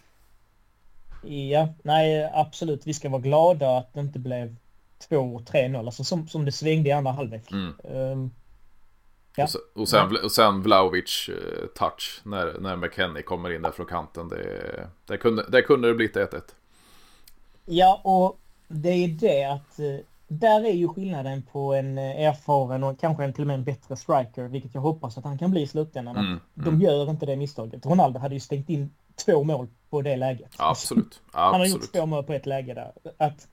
[1.23, 2.87] Ja, nej absolut.
[2.87, 4.57] Vi ska vara glada att det inte blev
[5.09, 5.79] 2-3-0.
[5.79, 7.53] Alltså som, som det svängde i andra halvlek.
[7.53, 7.75] Mm.
[7.85, 8.31] Um,
[9.37, 9.45] ja.
[9.45, 13.71] och, sen, och, sen, och sen Vlaovic uh, touch när, när McKennie kommer in där
[13.71, 14.29] från kanten.
[14.29, 16.41] Det, det, kunde, det kunde det blivit 1-1.
[17.65, 19.99] Ja, och det är det att uh,
[20.29, 23.65] där är ju skillnaden på en uh, erfaren och kanske en till och med en
[23.65, 26.17] bättre striker, vilket jag hoppas att han kan bli i slutändan.
[26.17, 26.81] Mm, de mm.
[26.81, 27.87] gör inte det misstaget.
[27.87, 28.91] Ronaldo hade ju stängt in
[29.25, 30.55] två mål på det läget.
[30.57, 31.23] Absolut.
[31.33, 31.53] Absolut.
[31.53, 32.93] Han har gjort två mål på ett läge där.
[33.19, 33.49] Att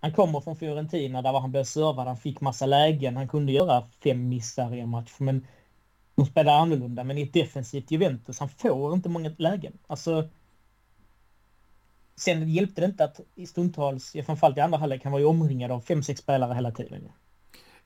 [0.00, 3.88] han kommer från Fiorentina där han blev servad, han fick massa lägen, han kunde göra
[4.04, 5.14] fem missar i en match.
[5.18, 5.46] Men
[6.14, 9.78] de spelar annorlunda, men i ett defensivt Juventus, han får inte många lägen.
[9.86, 10.28] Alltså,
[12.16, 15.70] sen hjälpte det inte att i stundtals, framförallt i andra halvlek, han var ju omringad
[15.70, 17.12] av fem, sex spelare hela tiden.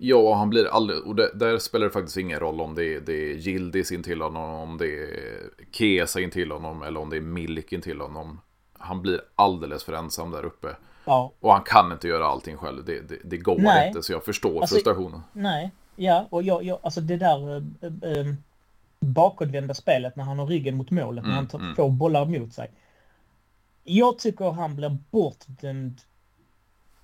[0.01, 0.99] Ja, han blir aldrig...
[1.07, 4.03] Och det, där spelar det faktiskt ingen roll om det är, det är Gildis in
[4.03, 7.83] till honom, om det är Kesa in till honom eller om det är Milik in
[7.83, 8.41] till honom.
[8.79, 10.69] Han blir alldeles för ensam där uppe.
[11.05, 11.33] Ja.
[11.41, 12.85] Och han kan inte göra allting själv.
[12.85, 13.89] Det, det, det går nej.
[13.89, 15.23] inte, så jag förstår alltså, frustrationen.
[15.33, 18.35] Nej, ja, och jag, jag, alltså det där äh, äh,
[19.01, 21.77] bakåtvända spelet när han har ryggen mot målet, mm, när han tar, mm.
[21.77, 22.71] får bollar mot sig.
[23.85, 26.01] Jag tycker han blir bortdömd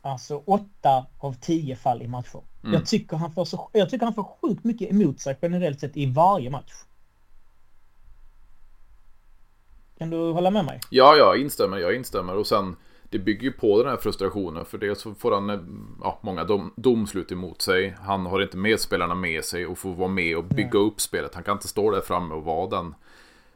[0.05, 2.41] alltså åtta av tio fall i matcher.
[2.63, 2.75] Mm.
[2.75, 5.97] Jag, tycker han får så, jag tycker han får sjukt mycket emot sig generellt sett
[5.97, 6.73] i varje match.
[9.99, 10.81] Kan du hålla med mig?
[10.91, 12.37] Ja, jag instämmer, jag instämmer.
[12.37, 14.65] Och sen, det bygger ju på den här frustrationen.
[14.65, 17.97] För dels så får han ja, många dom, domslut emot sig.
[18.01, 20.83] Han har inte medspelarna med sig och får vara med och bygga Nej.
[20.83, 21.35] upp spelet.
[21.35, 22.95] Han kan inte stå där framme och vara den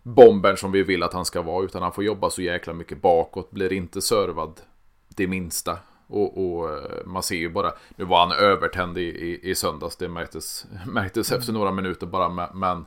[0.03, 1.65] bombern som vi vill att han ska vara.
[1.65, 3.51] Utan han får jobba så jäkla mycket bakåt.
[3.51, 4.61] Blir inte servad
[5.09, 5.79] det minsta.
[6.09, 9.97] Och, och, eh, man ser ju bara, nu var han övertänd i, i, i söndags,
[9.97, 12.85] det märktes, märktes efter några minuter bara, men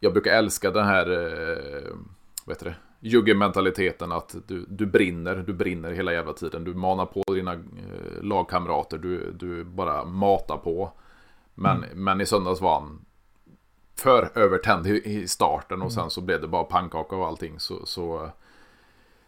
[0.00, 1.94] jag brukar älska den här, eh,
[2.44, 6.64] vad heter det, juggementaliteten att du, du brinner, du brinner hela jävla tiden.
[6.64, 10.92] Du manar på dina eh, lagkamrater, du, du bara matar på.
[11.54, 12.04] Men, mm.
[12.04, 13.04] men i söndags var han
[13.96, 15.90] för övertänd i, i starten och mm.
[15.90, 17.60] sen så blev det bara pannkaka och allting.
[17.60, 18.30] Så, så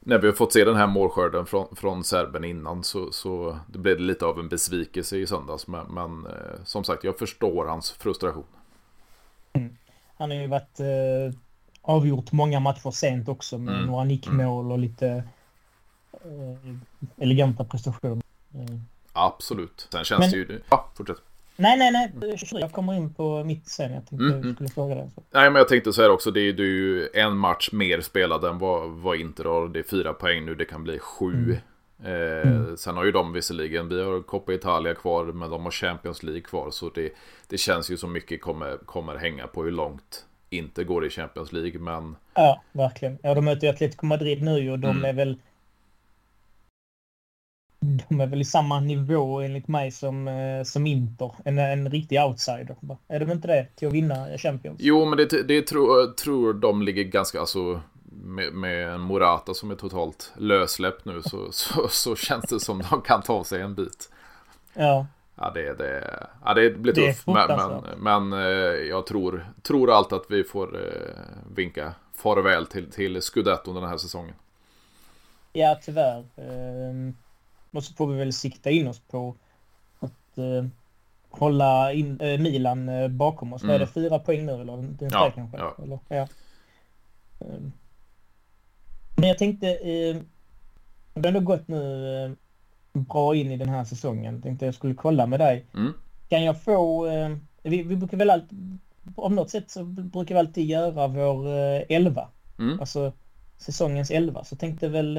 [0.00, 3.78] när vi har fått se den här målskörden från, från serben innan så, så det
[3.78, 5.66] blev det lite av en besvikelse i söndags.
[5.66, 8.46] Men, men eh, som sagt, jag förstår hans frustration.
[9.52, 9.76] Mm.
[10.16, 11.40] Han har ju varit eh,
[11.82, 13.86] avgjort många matcher sent också med mm.
[13.86, 14.72] några nickmål mm.
[14.72, 15.24] och lite
[16.12, 16.74] eh,
[17.16, 18.22] eleganta prestationer.
[18.54, 18.80] Mm.
[19.12, 19.88] Absolut.
[19.92, 20.60] Sen känns men, det ju...
[20.70, 21.22] Ja, fortsätt.
[21.60, 22.36] Nej, nej, nej.
[22.52, 23.92] Jag kommer in på mitt sen.
[23.92, 24.46] Jag tänkte mm.
[24.46, 25.10] jag skulle fråga det.
[25.30, 26.30] Nej, men jag tänkte så här också.
[26.30, 29.68] Det är, det är ju en match mer spelad än vad, vad Inter har.
[29.68, 30.54] Det är fyra poäng nu.
[30.54, 31.32] Det kan bli sju.
[31.34, 31.56] Mm.
[32.04, 32.76] Eh, mm.
[32.76, 36.42] Sen har ju de visserligen, vi har Coppa Italia kvar, men de har Champions League
[36.42, 36.70] kvar.
[36.70, 37.12] Så det,
[37.48, 41.52] det känns ju som mycket kommer, kommer hänga på hur långt inte går i Champions
[41.52, 41.80] League.
[41.80, 42.16] Men...
[42.34, 43.18] Ja, verkligen.
[43.22, 45.04] Ja, de möter ju Atletico Madrid nu och de mm.
[45.04, 45.38] är väl
[48.08, 51.32] de är väl i samma nivå enligt mig som, eh, som Inter.
[51.44, 52.76] En, en riktig outsider.
[53.08, 54.76] Är de inte det till att vinna Champions?
[54.80, 57.80] Jo, men det, det tror, tror de ligger ganska, alltså
[58.12, 62.82] med, med en Morata som är totalt lössläppt nu så, så, så känns det som
[62.90, 64.10] de kan ta sig en bit.
[64.74, 65.06] Ja.
[65.34, 67.26] Ja, det, det, ja, det blir tufft.
[67.26, 71.24] Men, men, men, eh, jag tror, tror allt att vi får eh,
[71.54, 74.34] vinka farväl till, till Scudetto den här säsongen.
[75.52, 76.24] Ja, tyvärr.
[77.72, 79.34] Och så får vi väl sikta in oss på
[80.00, 80.64] att eh,
[81.30, 83.62] hålla in, eh, Milan eh, bakom oss.
[83.62, 83.74] Mm.
[83.74, 84.76] Är det fyra poäng nu eller?
[84.76, 85.58] Det är ja, kanske?
[85.58, 85.76] Ja.
[85.82, 86.28] Eller, ja.
[87.40, 87.72] Ehm.
[89.16, 90.16] Men jag tänkte, eh,
[91.14, 92.30] det har ändå gått nu eh,
[92.92, 94.42] bra in i den här säsongen.
[94.42, 95.66] Tänkte jag skulle kolla med dig.
[95.74, 95.92] Mm.
[96.28, 98.78] Kan jag få, eh, vi, vi brukar väl alltid,
[99.14, 102.28] om något sätt så brukar vi alltid göra vår eh, elva.
[102.58, 102.80] Mm.
[102.80, 103.12] Alltså
[103.56, 104.44] säsongens elva.
[104.44, 105.18] Så tänkte väl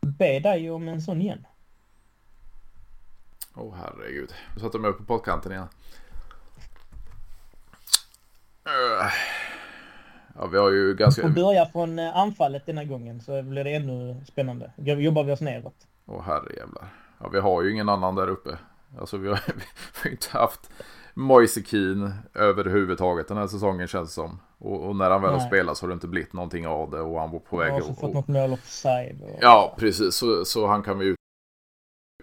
[0.00, 1.46] be dig om en sån igen.
[3.56, 4.32] Åh oh, herregud.
[4.54, 5.66] Nu satte de upp på poddkanten igen.
[10.34, 11.22] Ja, vi har ju ganska...
[11.22, 14.72] Vi får börja från eh, anfallet denna gången så blir det ännu spännande.
[14.76, 15.74] Jobbar vi oss neråt.
[16.06, 16.88] Åh oh, herrejävlar.
[17.20, 18.58] Ja, vi har ju ingen annan där uppe.
[18.98, 19.62] Alltså vi har, vi
[20.02, 20.70] har inte haft...
[21.16, 24.40] Moise Keane överhuvudtaget den här säsongen känns det som.
[24.58, 27.00] Och, och när han väl har spelat så har det inte blivit någonting av det
[27.00, 27.72] och han var på väg.
[27.72, 29.22] Han har också fått något mål offside.
[29.22, 29.38] Och...
[29.40, 30.14] Ja, precis.
[30.14, 31.14] Så, så han kan vi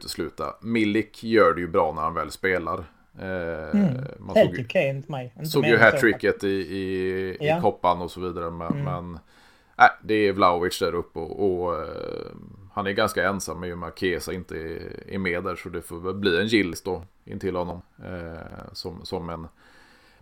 [0.02, 0.56] utesluta.
[0.62, 2.84] Milik gör det ju bra när han väl spelar.
[3.20, 4.04] Eh, mm.
[4.20, 5.34] man Helt okej okay, enligt mig.
[5.38, 7.58] Inte såg ju hattricket i, i, ja.
[7.58, 8.52] i koppan och så vidare.
[8.52, 8.84] Men, mm.
[8.84, 9.20] men
[9.78, 11.86] äh, det är Vlaovic där uppe och, och uh,
[12.74, 15.56] han är ganska ensam i och med att Kesa inte är, är med där.
[15.56, 17.82] Så det får väl bli en Gills då intill honom.
[18.06, 18.40] Uh,
[18.74, 19.48] som, som en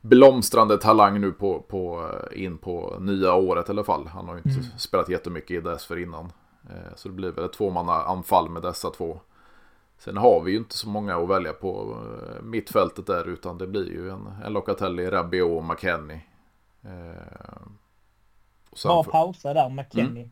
[0.02, 4.08] blomstrande talang nu på, på, in på nya året i alla fall.
[4.08, 4.78] Han har ju inte mm.
[4.78, 6.32] spelat jättemycket i dessförinnan.
[6.70, 9.20] Uh, så det blir väl ett tvåmanna anfall med dessa två.
[10.00, 13.68] Sen har vi ju inte så många att välja på eh, mittfältet där utan det
[13.68, 16.22] blir ju en, en Locatelli, Rabiot och McKennie.
[16.84, 17.62] Eh,
[18.84, 19.12] bara för...
[19.12, 20.24] pausa där, McKennie.
[20.24, 20.32] Mm.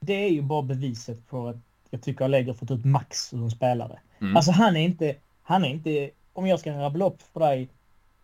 [0.00, 1.56] Det är ju bara beviset på att
[1.90, 4.00] jag tycker Allegri fått ut max som spelare.
[4.20, 4.36] Mm.
[4.36, 7.68] Alltså han är inte, han är inte, om jag ska rabbla upp för dig,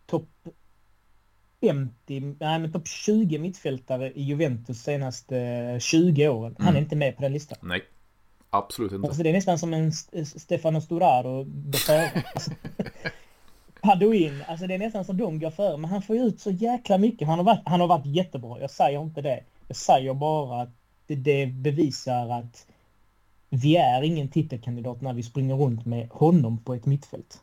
[0.07, 0.29] topp
[1.61, 6.57] 50, nej men topp 20 mittfältare i Juventus senaste 20 åren.
[6.59, 6.83] Han är mm.
[6.83, 7.59] inte med på den listan.
[7.63, 7.83] Nej.
[8.51, 9.09] Absolut inte.
[9.09, 9.93] Alltså det är nästan som en
[10.27, 12.11] Stefano Storaro går före.
[13.83, 15.77] Paduin, alltså det är nästan som de går före.
[15.77, 17.29] Men han får ju ut så jäkla mycket.
[17.29, 18.61] Han har varit, han har varit jättebra.
[18.61, 19.45] Jag säger inte det.
[19.69, 20.69] Jag säger bara att
[21.07, 22.67] det, det bevisar att
[23.51, 27.41] vi är ingen titelkandidat när vi springer runt med honom på ett mittfält.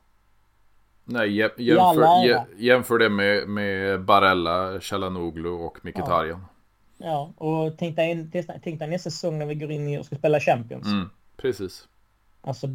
[1.05, 6.39] Nej, jämför, jämför det med, med Barella, Chalanoglu och Mkhitaryan.
[6.41, 6.52] Ja.
[7.05, 8.29] Ja, och tänk dig,
[8.63, 10.87] tänk dig nästa säsong när vi går in och ska spela Champions.
[10.87, 11.87] Mm, precis.
[12.41, 12.67] Alltså,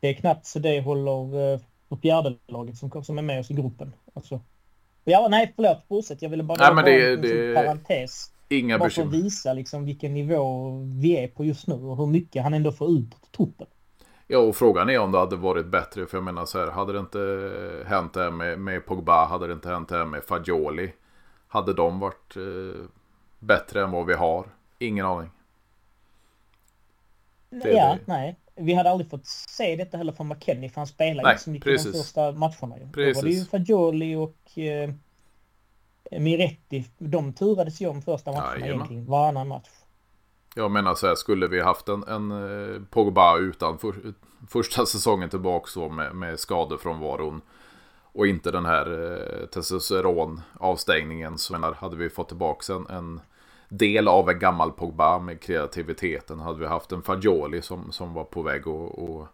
[0.00, 3.50] det är knappt så det håller eh, på fjärde laget som, som är med oss
[3.50, 3.92] i gruppen.
[4.14, 4.40] Alltså,
[5.04, 6.22] ja, nej, förlåt, fortsätt.
[6.22, 8.32] Jag ville bara nej, men det, en det, parentes.
[8.48, 12.06] Inga bara för att visa liksom vilken nivå vi är på just nu och hur
[12.06, 13.66] mycket han ändå får ut på truppen.
[14.26, 16.06] Ja, och frågan är om det hade varit bättre.
[16.06, 17.18] För jag menar så här, hade det inte
[17.86, 20.92] hänt det här med, med Pogba, hade det inte hänt det här med Fagioli.
[21.48, 22.84] Hade de varit eh,
[23.40, 24.46] bättre än vad vi har?
[24.78, 25.30] Ingen aning.
[27.50, 27.98] Det ja, det.
[28.04, 28.36] nej.
[28.54, 31.50] Vi hade aldrig fått se detta heller från McKennie för han spelade nej, inte så
[31.50, 31.92] mycket precis.
[31.92, 32.78] de första matcherna.
[32.78, 32.92] Ju.
[32.92, 33.14] Precis.
[33.14, 34.90] Då var det ju Fagioli och eh,
[36.20, 36.84] Miretti.
[36.98, 39.06] De turades ju om första matcherna ja, egentligen.
[39.06, 39.68] Varannan match.
[40.54, 43.94] Jag menar så här, skulle vi haft en, en eh, Pogba utan för,
[44.48, 47.40] första säsongen tillbaka med, med skador från varon
[48.12, 53.20] och inte den här eh, testosteron avstängningen så menar, hade vi fått tillbaka en, en
[53.70, 56.40] del av en gammal Pogba med kreativiteten.
[56.40, 59.28] Hade vi haft en Fagioli som, som var på väg att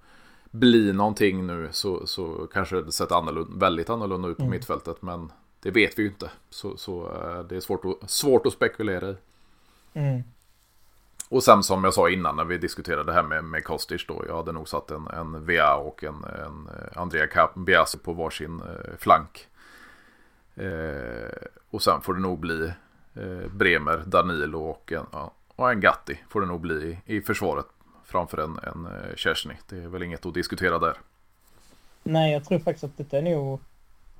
[0.50, 4.50] bli någonting nu så, så kanske det sett annorlunda, väldigt annorlunda ut på mm.
[4.50, 5.02] mittfältet.
[5.02, 6.30] Men det vet vi ju inte.
[6.50, 9.16] Så, så eh, det är svårt att, svårt att spekulera i.
[9.92, 10.22] Mm.
[11.28, 14.24] Och sen som jag sa innan när vi diskuterade det här med, med Kostic då.
[14.28, 18.96] Jag hade nog satt en, en VA och en, en Andrea Biasi på varsin eh,
[18.98, 19.48] flank.
[20.54, 22.72] Eh, och sen får det nog bli
[23.50, 27.66] Bremer, Danilo och en, ja, och en Gatti får det nog bli i, försvaret
[28.04, 29.54] framför en, en eh, Kersny.
[29.68, 30.96] Det är väl inget att diskutera där.
[32.02, 33.60] Nej, jag tror faktiskt att detta är nog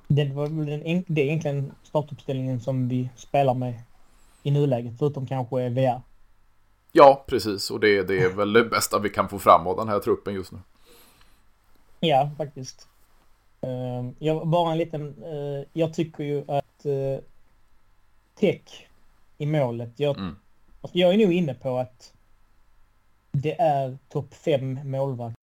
[0.07, 3.81] det, var den, det är egentligen startuppställningen som vi spelar med
[4.43, 6.01] i nuläget, förutom kanske VA.
[6.91, 7.71] Ja, precis.
[7.71, 10.33] Och det, det är väl det bästa vi kan få fram av den här truppen
[10.33, 10.59] just nu.
[11.99, 12.87] Ja, faktiskt.
[13.63, 15.15] Uh, jag, bara en liten...
[15.73, 16.85] Jag tycker ju att
[18.39, 18.86] Tech
[19.37, 19.99] i målet.
[19.99, 20.35] Jag, mm.
[20.81, 22.13] alltså jag är nog inne på att
[23.31, 25.37] det är topp fem målvakt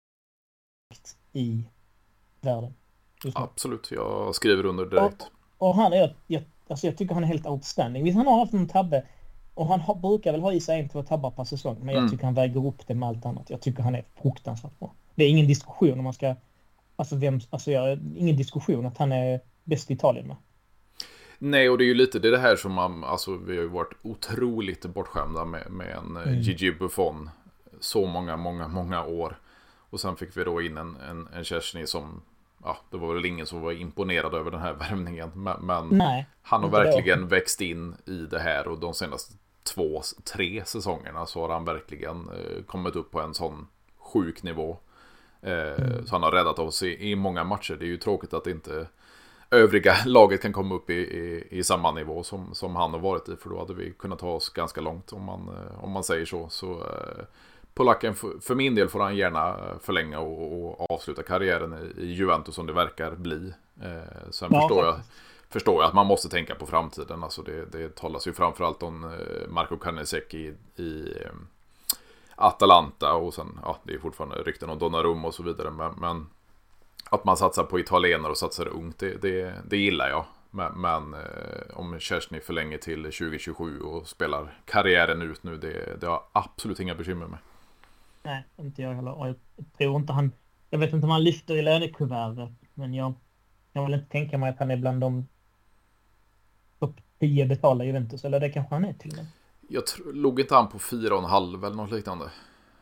[1.33, 1.64] i
[2.40, 2.74] världen.
[3.35, 5.31] Absolut, jag skriver under direkt.
[5.59, 8.05] Och, och han är, jag, alltså jag tycker han är helt outstanding.
[8.05, 9.07] Visst, han har haft en tabbe
[9.55, 11.76] och han har, brukar väl ha i sig en, två tabbar per säsong.
[11.78, 12.11] Men jag mm.
[12.11, 13.50] tycker han väger upp det med allt annat.
[13.50, 14.92] Jag tycker han är fruktansvärt bra.
[15.14, 16.35] Det är ingen diskussion om man ska...
[16.96, 17.40] Alltså vem...
[17.50, 20.37] Alltså jag, ingen diskussion att han är bäst i Italien med.
[21.45, 23.69] Nej, och det är ju lite det, det här som man, alltså vi har ju
[23.69, 26.40] varit otroligt bortskämda med, med en eh, mm.
[26.40, 27.31] Gigi Buffon
[27.81, 29.37] så många, många, många år.
[29.90, 32.23] Och sen fick vi då in en, en, en Kersny som,
[32.65, 35.31] ja, det var väl ingen som var imponerad över den här värvningen.
[35.35, 37.27] Men, men Nej, han har verkligen då.
[37.27, 40.03] växt in i det här och de senaste två,
[40.35, 43.67] tre säsongerna så har han verkligen eh, kommit upp på en sån
[43.99, 44.77] sjuk nivå.
[45.40, 46.07] Eh, mm.
[46.07, 47.77] Så han har räddat oss i, i många matcher.
[47.79, 48.87] Det är ju tråkigt att inte
[49.53, 53.29] övriga laget kan komma upp i, i, i, samma nivå som, som han har varit
[53.29, 53.37] i.
[53.37, 56.27] För då hade vi kunnat ta oss ganska långt om man, eh, om man säger
[56.27, 56.48] så.
[56.48, 57.25] Så eh,
[57.75, 62.55] polacken, för, min del får han gärna förlänga och, och avsluta karriären i, i, Juventus
[62.55, 63.53] som det verkar bli.
[63.83, 65.00] Eh, sen ja, förstår, jag,
[65.48, 67.25] förstår jag att man måste tänka på framtiden.
[67.25, 71.33] Alltså det, det talas ju framförallt om eh, Marco Carnesec i, i eh,
[72.37, 75.71] Atalanta och sen, ja, det är fortfarande rykten om Donnarumma och så vidare.
[75.71, 76.27] Men, men
[77.13, 80.25] att man satsar på italienare och satsar ungt, det, det, det gillar jag.
[80.50, 81.21] Men, men eh,
[81.75, 86.81] om Kerstin förlänger till 2027 och spelar karriären ut nu, det, det har jag absolut
[86.81, 87.38] inga bekymmer med.
[88.23, 89.19] Nej, inte jag heller.
[89.19, 89.37] Och jag
[89.79, 90.33] tror inte han...
[90.71, 93.15] Jag vet inte om han lyfter i lönekuvertet, men jag,
[93.73, 95.29] jag vill inte tänka mig att han är bland de
[96.79, 99.27] topp 10 betalda Juventus, eller det kanske han är till och med.
[99.69, 102.25] Jag tror, låg inte han på 4,5 eller något liknande?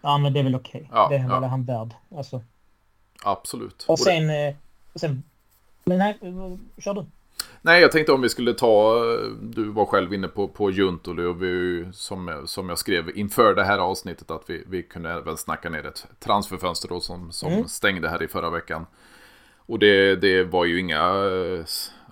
[0.00, 0.80] Ja, men det är väl okej.
[0.80, 0.98] Okay.
[0.98, 1.40] Ja, det är ja.
[1.40, 1.94] väl han värd.
[2.16, 2.42] Alltså.
[3.24, 3.84] Absolut.
[3.88, 4.30] Och sen...
[4.30, 4.54] Och,
[4.92, 5.22] och sen...
[5.84, 6.18] Men nej,
[6.78, 7.04] kör du.
[7.62, 9.02] Nej, jag tänkte om vi skulle ta,
[9.40, 13.64] du var själv inne på, på Juntoli och vi, som, som jag skrev inför det
[13.64, 17.68] här avsnittet att vi, vi kunde även snacka ner ett transferfönster då som, som mm.
[17.68, 18.86] stängde här i förra veckan.
[19.56, 20.98] Och det, det var ju inga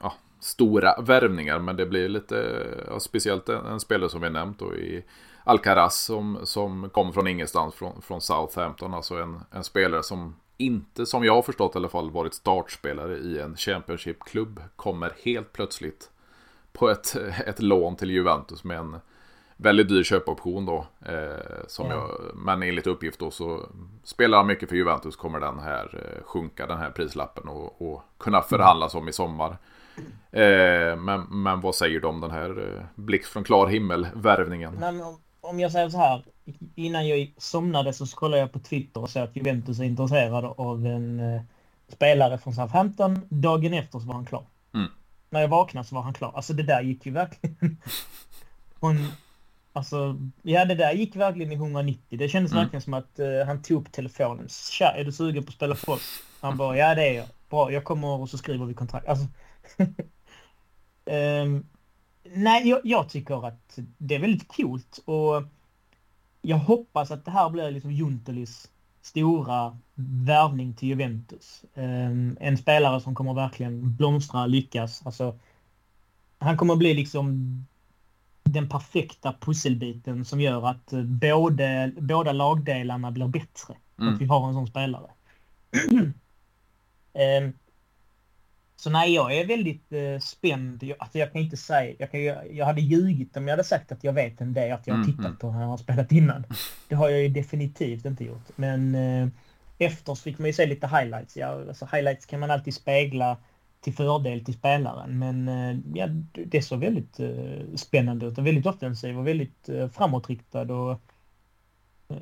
[0.02, 4.58] ja, stora värvningar men det blir lite, ja, speciellt en, en, spelare som vi nämnt
[4.58, 5.04] då i
[5.44, 8.94] Alcaraz som, som kom från ingenstans från, från Southampton.
[8.94, 13.16] Alltså en, en spelare som inte, som jag har förstått i alla fall, varit startspelare
[13.16, 14.62] i en Championship-klubb.
[14.76, 16.10] Kommer helt plötsligt
[16.72, 18.96] på ett, ett lån till Juventus med en
[19.56, 20.86] väldigt dyr köpoption då.
[21.06, 21.98] Eh, som mm.
[21.98, 23.68] jag, men enligt uppgift då så
[24.04, 28.02] spelar han mycket för Juventus kommer den här eh, sjunka, den här prislappen och, och
[28.18, 29.58] kunna förhandlas om i sommar.
[30.30, 34.78] Eh, men, men vad säger du om den här eh, blixt från klar himmel-värvningen?
[35.40, 36.24] om jag säger så här,
[36.74, 40.86] innan jag somnade så kollade jag på Twitter och såg att Juventus är intresserade av
[40.86, 41.42] en eh,
[41.88, 43.20] spelare från Southampton.
[43.28, 44.44] Dagen efter så var han klar.
[44.74, 44.88] Mm.
[45.30, 46.32] När jag vaknade så var han klar.
[46.34, 47.76] Alltså det där gick ju verkligen...
[48.80, 49.06] Hon,
[49.72, 52.18] alltså, ja det där gick verkligen i 190.
[52.18, 52.64] Det kändes mm.
[52.64, 54.48] verkligen som att uh, han tog upp telefonen.
[54.48, 56.22] Tja, är du sugen på att spela oss?
[56.40, 57.26] Han bara, ja det är jag.
[57.50, 59.08] Bra, jag kommer och så skriver vi kontrakt.
[59.08, 59.26] Alltså,
[61.04, 61.66] um,
[62.34, 65.42] nej, jag, jag, tycker att det är väldigt coolt och
[66.42, 68.70] jag hoppas att det här blir liksom Juntelis
[69.02, 69.78] stora
[70.24, 71.64] värvning till Juventus.
[71.74, 75.06] Um, en spelare som kommer verkligen blomstra, lyckas.
[75.06, 75.38] Alltså,
[76.38, 77.66] han kommer bli liksom
[78.44, 83.74] den perfekta pusselbiten som gör att både, båda lagdelarna blir bättre.
[83.98, 84.14] Mm.
[84.14, 85.10] Att vi har en sån spelare.
[85.90, 86.12] um,
[88.80, 90.82] Så nej, jag är väldigt eh, spänd.
[90.82, 93.64] Jag, alltså jag kan inte säga, jag, kan, jag, jag hade ljugit om jag hade
[93.64, 95.36] sagt att jag vet en det, att jag har mm, tittat mm.
[95.36, 96.44] på hur han har spelat innan.
[96.88, 98.48] Det har jag ju definitivt inte gjort.
[98.56, 99.28] Men eh,
[99.78, 101.36] efter så fick man ju se lite highlights.
[101.36, 103.36] Ja, alltså highlights kan man alltid spegla
[103.80, 105.18] till fördel till spelaren.
[105.18, 106.06] Men eh, ja,
[106.46, 110.72] det såg väldigt eh, spännande ut och väldigt offensiv och väldigt eh, framåtriktad.
[110.74, 111.00] Och,
[112.08, 112.16] eh,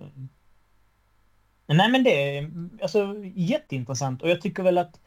[1.67, 2.51] nej men det är
[2.83, 5.01] alltså jätteintressant och jag tycker väl att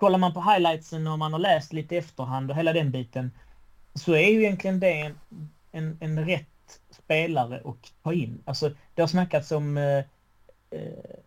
[0.00, 3.30] kollar man på highlightsen och man har läst lite efterhand och hela den biten
[3.94, 5.18] så är ju egentligen det en,
[5.72, 8.42] en, en rätt spelare att ta in.
[8.44, 9.98] Alltså det har snackats om eh,
[10.70, 11.18] eh,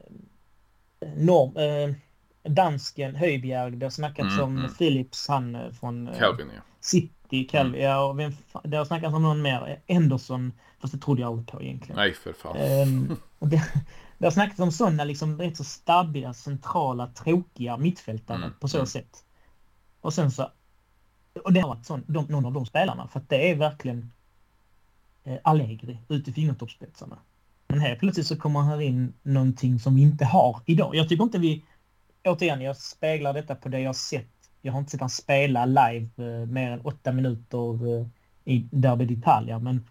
[1.15, 1.95] norm, eh,
[2.51, 4.73] dansken Höjbjerg, det har snackats mm, om mm.
[4.73, 6.61] Philips, han eh, från eh, Calvin, ja.
[6.79, 7.85] City, Calvin, mm.
[7.85, 8.31] ja, och vem,
[8.63, 11.95] det har snackats om någon mer, Anderson, fast det trodde jag aldrig på egentligen.
[11.95, 12.57] Nej, för fan.
[13.39, 13.63] Det,
[14.23, 18.53] det har snackats om sådana liksom rätt så stabbiga, centrala, tråkiga mittfältare mm.
[18.59, 18.87] på så mm.
[18.87, 19.23] sätt.
[20.01, 20.51] Och sen så...
[21.43, 24.11] Och det har varit sån, de, någon av de spelarna, för att det är verkligen
[25.23, 27.17] eh, Allegri ut i fingertoppsspetsarna.
[27.67, 30.95] Men helt plötsligt så kommer här in någonting som vi inte har idag.
[30.95, 31.65] Jag tycker inte vi...
[32.23, 34.49] Återigen, jag speglar detta på det jag sett.
[34.61, 38.07] Jag har inte sett han spela live eh, mer än åtta minuter eh,
[38.45, 39.87] i Derby d'Italia, men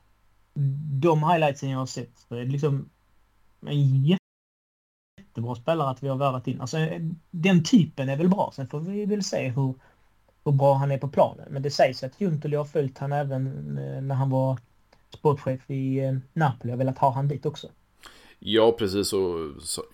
[1.00, 2.88] de highlightsen jag har sett så är det liksom
[3.66, 4.16] en
[5.32, 6.60] jättebra spelare att vi har värvat in.
[6.60, 8.52] Alltså, eh, den typen är väl bra.
[8.54, 9.74] Sen får vi väl se hur,
[10.44, 11.46] hur bra han är på planen.
[11.50, 13.46] Men det sägs att Juntoli har följt han även
[13.78, 14.58] eh, när han var
[15.10, 17.68] sportchef i eh, Napoli och velat ha han dit också.
[18.38, 19.12] Ja, precis.
[19.12, 19.38] Och,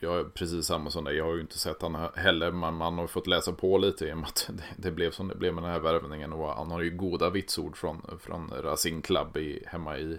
[0.01, 1.17] jag är precis samma som dig.
[1.17, 2.51] Jag har ju inte sett han heller.
[2.51, 5.29] Men man har fått läsa på lite i och med att det, det, blev som
[5.29, 6.33] det blev med den här värvningen.
[6.33, 10.19] Och han har ju goda vitsord från, från Racing Club i, hemma i,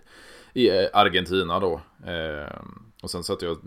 [0.54, 1.82] i Argentina då.
[2.06, 2.62] Eh,
[3.02, 3.58] och sen så att jag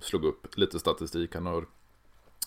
[0.00, 1.34] slog upp lite statistik.
[1.34, 1.66] Han har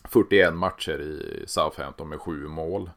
[0.09, 2.89] 41 matcher i Southampton med sju mål.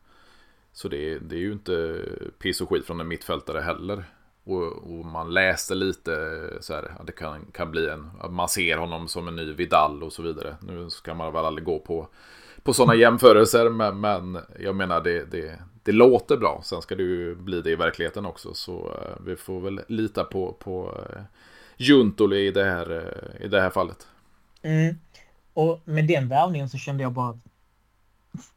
[0.72, 2.04] Så det, det är ju inte
[2.38, 4.04] piss och skit från en mittfältare heller.
[4.44, 6.12] Och, och, man läste lite
[6.60, 10.02] så här, att det kan, kan bli en, man ser honom som en ny Vidal
[10.02, 10.56] och så vidare.
[10.60, 12.08] Nu ska man väl aldrig gå på,
[12.62, 16.60] på sådana jämförelser, men, men jag menar det, det, det låter bra.
[16.64, 20.24] Sen ska det ju bli det i verkligheten också, så uh, vi får väl lita
[20.24, 21.22] på, på uh,
[21.76, 24.06] Juntoli i det här, uh, i det här fallet.
[24.62, 24.98] Mm.
[25.54, 27.38] Och med den värvningen så kände jag bara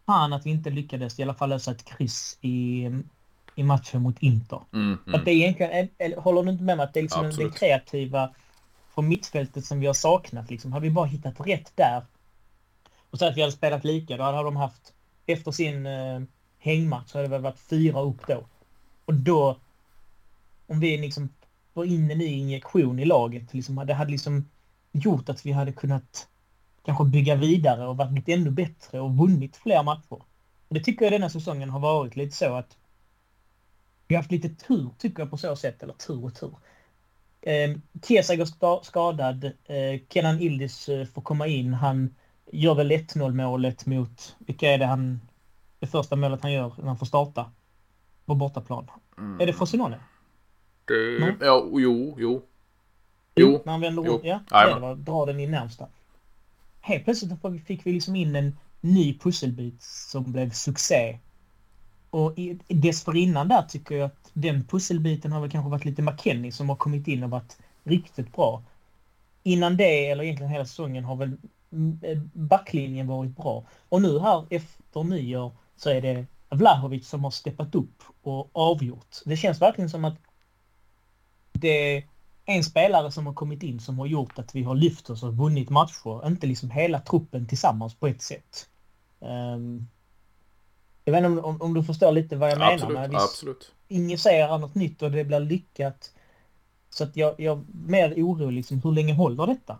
[0.05, 2.89] fan att vi inte lyckades i alla fall lösa ett kryss i
[3.59, 4.61] i matchen mot Inter.
[4.73, 5.19] Mm, mm.
[5.19, 7.35] Att det är egentligen, eller, håller du inte med mig att det är liksom den,
[7.35, 8.29] den kreativa
[8.93, 10.73] från mittfältet som vi har saknat liksom.
[10.73, 12.03] Har vi bara hittat rätt där
[13.09, 14.93] och säga att vi hade spelat lika, då hade de haft
[15.25, 16.21] efter sin eh,
[16.59, 18.45] hängmatch så hade det väl varit fyra upp då.
[19.05, 19.57] Och då,
[20.67, 21.29] om vi liksom
[21.73, 24.49] får in en ny injektion i laget, liksom, det hade liksom
[24.91, 26.27] gjort att vi hade kunnat
[26.85, 30.21] kanske bygga vidare och varit ännu bättre och vunnit fler matcher.
[30.67, 32.77] Och det tycker jag denna säsongen har varit lite så att
[34.07, 36.53] vi har haft lite tur tycker jag på så sätt, eller tur och tur.
[37.41, 42.15] Eh, Kiesa går skadad, eh, Kenan Ildis eh, får komma in, han
[42.51, 45.21] gör väl 1-0 målet mot, vilka är det han,
[45.79, 47.51] det första målet han gör när han får starta
[48.25, 48.87] på bortaplan?
[49.17, 49.41] Mm.
[49.41, 49.99] Är det Frosinone?
[50.89, 52.41] Det, ja, jo, jo.
[53.35, 53.61] Jo.
[53.65, 54.19] Han vänder jo.
[54.23, 55.87] Ja, det var, drar den i närmsta.
[56.81, 61.19] Helt plötsligt fick vi liksom in en ny pusselbit som blev succé.
[62.09, 62.35] Och
[62.67, 66.75] dessförinnan där tycker jag att den pusselbiten har väl kanske varit lite McKennie som har
[66.75, 68.63] kommit in och varit riktigt bra.
[69.43, 71.37] Innan det, eller egentligen hela säsongen, har väl
[72.33, 73.63] backlinjen varit bra.
[73.89, 79.15] Och nu här efter nyår så är det Vlahovic som har steppat upp och avgjort.
[79.25, 80.17] Det känns verkligen som att
[81.59, 82.03] det är
[82.45, 85.37] en spelare som har kommit in som har gjort att vi har lyft oss och
[85.37, 86.27] vunnit matcher.
[86.27, 88.69] Inte liksom hela truppen tillsammans på ett sätt.
[89.19, 89.87] Um,
[91.05, 93.01] jag vet inte om, om, du förstår lite vad jag absolut, menar.
[93.01, 93.71] Men vi absolut.
[93.87, 96.13] injicerar något nytt och det blir lyckat.
[96.89, 99.77] Så att jag, jag är mer orolig liksom, hur länge håller detta?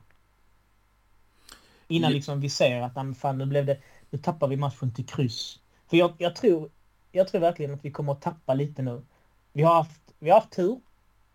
[1.88, 3.78] Innan liksom vi ser att fan, nu blev det,
[4.10, 5.60] nu tappar vi matchen till kryss.
[5.88, 6.70] För jag, jag, tror,
[7.12, 9.02] jag tror verkligen att vi kommer att tappa lite nu.
[9.54, 10.80] Vi har haft, vi har haft tur.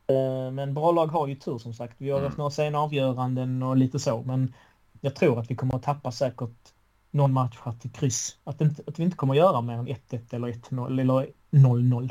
[0.07, 1.95] Eh, men bra lag har ju tur som sagt.
[1.99, 2.39] Vi har haft mm.
[2.39, 4.23] några sena avgöranden och lite så.
[4.23, 4.55] Men
[5.01, 6.73] jag tror att vi kommer att tappa säkert
[7.11, 8.37] någon match här till kryss.
[8.45, 12.11] Att, inte, att vi inte kommer att göra mer än 1-1 eller 1-0 eller 0-0.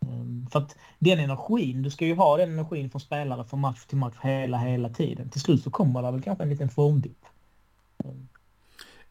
[0.00, 3.84] Ehm, för att den energin, du ska ju ha den energin från spelare från match
[3.86, 5.28] till match hela, hela tiden.
[5.28, 7.24] Till slut så kommer det väl kanske en liten formdipp.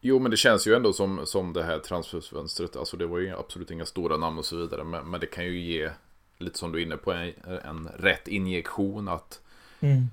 [0.00, 2.76] Jo, men det känns ju ändå som, som det här transferfönstret.
[2.76, 4.84] Alltså det var ju absolut inga stora namn och så vidare.
[4.84, 5.90] Men, men det kan ju ge,
[6.38, 7.32] lite som du är inne på, en,
[7.64, 9.08] en rätt injektion.
[9.08, 9.40] Att
[9.80, 10.06] mm.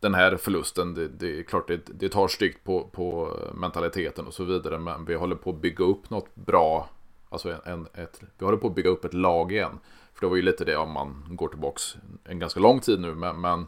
[0.00, 4.34] den här förlusten, det, det är klart det, det tar styggt på, på mentaliteten och
[4.34, 4.78] så vidare.
[4.78, 6.88] Men vi håller på att bygga upp något bra.
[7.28, 9.78] Alltså en, ett, vi håller på att bygga upp ett lag igen.
[10.14, 13.14] För det var ju lite det om man går tillbaks en ganska lång tid nu.
[13.14, 13.66] Men, men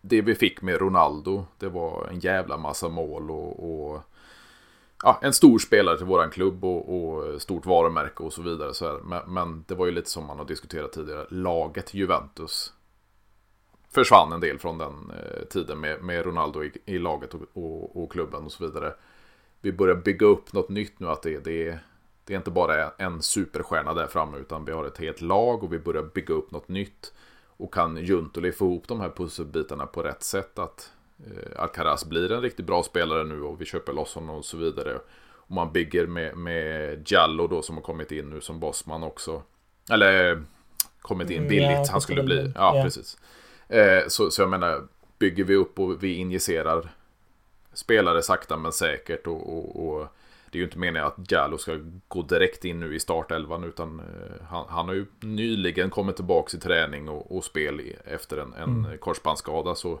[0.00, 4.02] det vi fick med Ronaldo, det var en jävla massa mål och, och
[5.02, 8.74] ja, en stor spelare till våran klubb och, och stort varumärke och så vidare.
[8.74, 11.26] Så men, men, det var ju lite som man har diskuterat tidigare.
[11.30, 12.72] Laget Juventus
[13.90, 18.02] försvann en del från den eh, tiden med, med Ronaldo i, i laget och, och,
[18.02, 18.94] och, klubben och så vidare.
[19.60, 21.08] Vi börjar bygga upp något nytt nu.
[21.08, 21.78] att det, det,
[22.24, 25.72] det är inte bara en superstjärna där framme utan vi har ett helt lag och
[25.72, 27.12] vi börjar bygga upp något nytt.
[27.56, 30.92] Och kan Juntoli få ihop de här pusselbitarna på rätt sätt att
[31.56, 34.98] Alcaraz blir en riktigt bra spelare nu och vi köper loss honom och så vidare.
[35.34, 39.42] Och man bygger med, med Giallo då som har kommit in nu som bossman också.
[39.90, 40.42] Eller
[41.00, 42.52] kommit in mm, billigt, ja, han skulle bli.
[42.54, 42.82] Ja, ja.
[42.82, 43.18] precis.
[43.68, 44.82] Eh, så, så jag menar,
[45.18, 46.88] bygger vi upp och vi injicerar
[47.72, 50.06] spelare sakta men säkert och, och, och
[50.50, 54.00] det är ju inte meningen att Jallo ska gå direkt in nu i startelvan utan
[54.00, 58.52] eh, han, han har ju nyligen kommit tillbaka i träning och, och spel efter en,
[58.52, 58.98] en mm.
[58.98, 59.74] korsbandsskada.
[59.74, 59.98] Så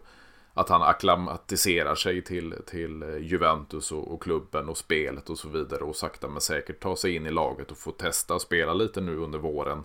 [0.54, 5.84] att han akklimatiserar sig till, till Juventus och, och, klubben och spelet och så vidare
[5.84, 9.00] och sakta men säkert ta sig in i laget och få testa och spela lite
[9.00, 9.84] nu under våren.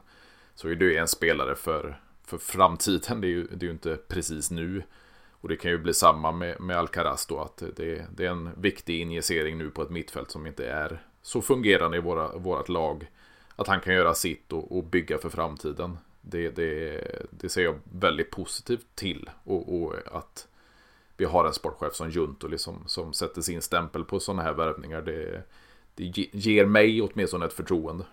[0.55, 3.71] Så är det ju en spelare för, för framtiden, det är ju, det är ju
[3.71, 4.83] inte precis nu.
[5.41, 8.61] Och det kan ju bli samma med, med Alcaraz då, att det, det är en
[8.61, 13.11] viktig injicering nu på ett mittfält som inte är så fungerande i våra, vårat lag.
[13.55, 15.97] Att han kan göra sitt och, och bygga för framtiden.
[16.21, 19.29] Det, det, det ser jag väldigt positivt till.
[19.43, 20.47] Och, och, att
[21.17, 25.01] vi har en sportchef som Juntoli som, som sätter sin stämpel på sådana här värvningar.
[25.01, 25.43] Det,
[25.95, 26.03] det
[26.33, 28.03] ger mig åtminstone ett förtroende.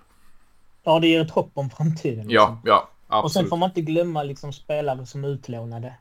[0.82, 2.26] Ja, det ger ett hopp om framtiden.
[2.26, 2.34] Liksom.
[2.34, 3.24] Ja, ja, absolut.
[3.24, 5.94] Och sen får man inte glömma liksom spelare som är utlånade.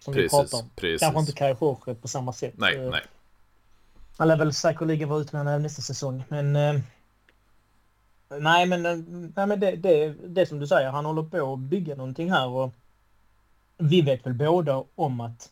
[0.00, 0.70] Som precis, vi pratar om.
[0.76, 1.00] Precis.
[1.00, 2.54] Kanske inte Kai Jorge på samma sätt.
[2.56, 3.02] Nej, uh, nej.
[4.16, 6.24] Han lär väl säkerligen vara utlånad nästa säsong.
[6.28, 6.56] Men...
[6.56, 6.80] Uh,
[8.40, 8.96] nej, men, uh,
[9.36, 10.90] nej, men det, det, det som du säger.
[10.90, 12.74] Han håller på att bygga någonting här och
[13.78, 15.50] vi vet väl båda om att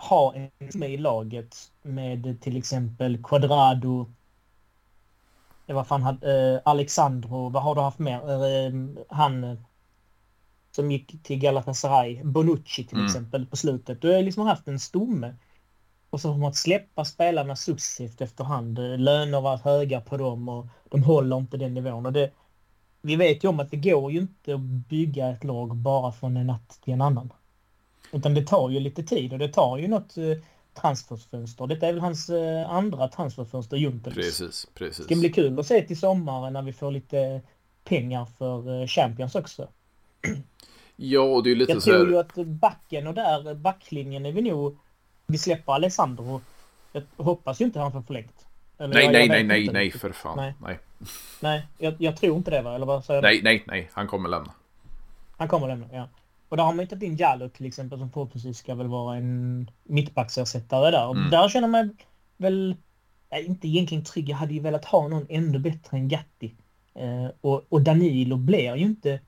[0.00, 4.06] ha en med i laget med till exempel Quadrado,
[5.66, 8.44] vad fan hade, eh, Alexandro, vad har du haft mer?
[8.44, 8.72] Eh,
[9.08, 9.58] han
[10.70, 13.06] som gick till Galatasaray, Bonucci till mm.
[13.06, 14.02] exempel på slutet.
[14.02, 15.34] Du har liksom haft en stomme.
[16.10, 18.78] Och så har man att släppa spelarna successivt efterhand.
[18.78, 22.06] Löner var höga på dem och de håller inte den nivån.
[22.06, 22.30] Och det,
[23.02, 26.36] vi vet ju om att det går ju inte att bygga ett lag bara från
[26.36, 27.32] en natt till en annan.
[28.12, 30.14] Utan det tar ju lite tid och det tar ju något,
[30.74, 31.66] transferfönster.
[31.66, 34.16] Detta är väl hans eh, andra transferfönster, Juntelis.
[34.16, 34.96] Precis, precis.
[34.96, 37.40] Det ska bli kul att se till sommaren när vi får lite
[37.84, 39.68] pengar för eh, Champions också.
[40.96, 42.12] Ja, och det är lite Jag så tror här...
[42.12, 44.78] ju att backen och där, backlinjen är vi nog...
[45.26, 46.40] Vi släpper Alessandro.
[46.92, 48.46] Jag hoppas ju inte han får förlängt.
[48.78, 50.36] Eller Nej, jag- nej, jag nej, nej, nej, för fan.
[50.36, 50.54] Nej.
[50.62, 50.78] Nej,
[51.40, 52.74] Nej, jag, jag tror inte det va?
[52.74, 53.28] Eller vad säger du?
[53.28, 54.52] nej, nej, nej, han kommer lämna.
[55.36, 56.08] Han kommer lämna, ja.
[56.48, 59.16] Och där har man ju tagit in Jallo till exempel som förhoppningsvis ska väl vara
[59.16, 61.06] en mittbacksersättare där.
[61.08, 61.30] Och Mm.
[61.30, 61.96] där känner man
[62.36, 62.76] väl,
[63.30, 66.54] ja, inte egentligen trygg, jag hade ju velat ha någon ännu bättre än Gatti.
[66.94, 69.20] Eh, och, och Danilo blir ju inte,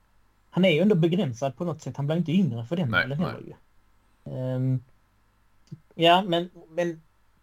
[0.49, 3.01] han är ju ändå begränsad på något sätt, han blir inte yngre för den Nej,
[3.01, 3.27] delen nej.
[3.27, 3.53] heller ju.
[4.33, 4.83] Ehm,
[5.95, 7.01] ja, men, men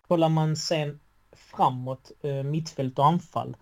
[0.08, 1.00] kollar man sen
[1.32, 3.56] framåt, eh, mittfält och anfall.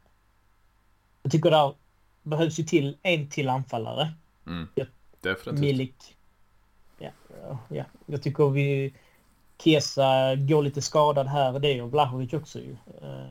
[1.23, 1.75] Jag tycker där
[2.23, 4.13] behövs ju till en till anfallare.
[4.47, 4.69] Mm.
[4.75, 4.85] Ja.
[5.21, 5.61] Definitivt.
[5.61, 6.17] Milik.
[6.99, 7.11] Ja,
[7.43, 8.95] ja, ja, jag tycker vi...
[9.59, 11.59] Kesa går lite skadad här.
[11.59, 12.77] Det gör Vlahovic också ju.
[13.03, 13.27] Eh,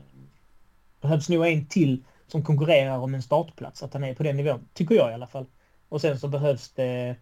[1.00, 3.82] behövs nog en till som konkurrerar om en startplats.
[3.82, 4.68] Att han är på den nivån.
[4.74, 5.46] Tycker jag i alla fall.
[5.88, 7.16] Och sen så behövs det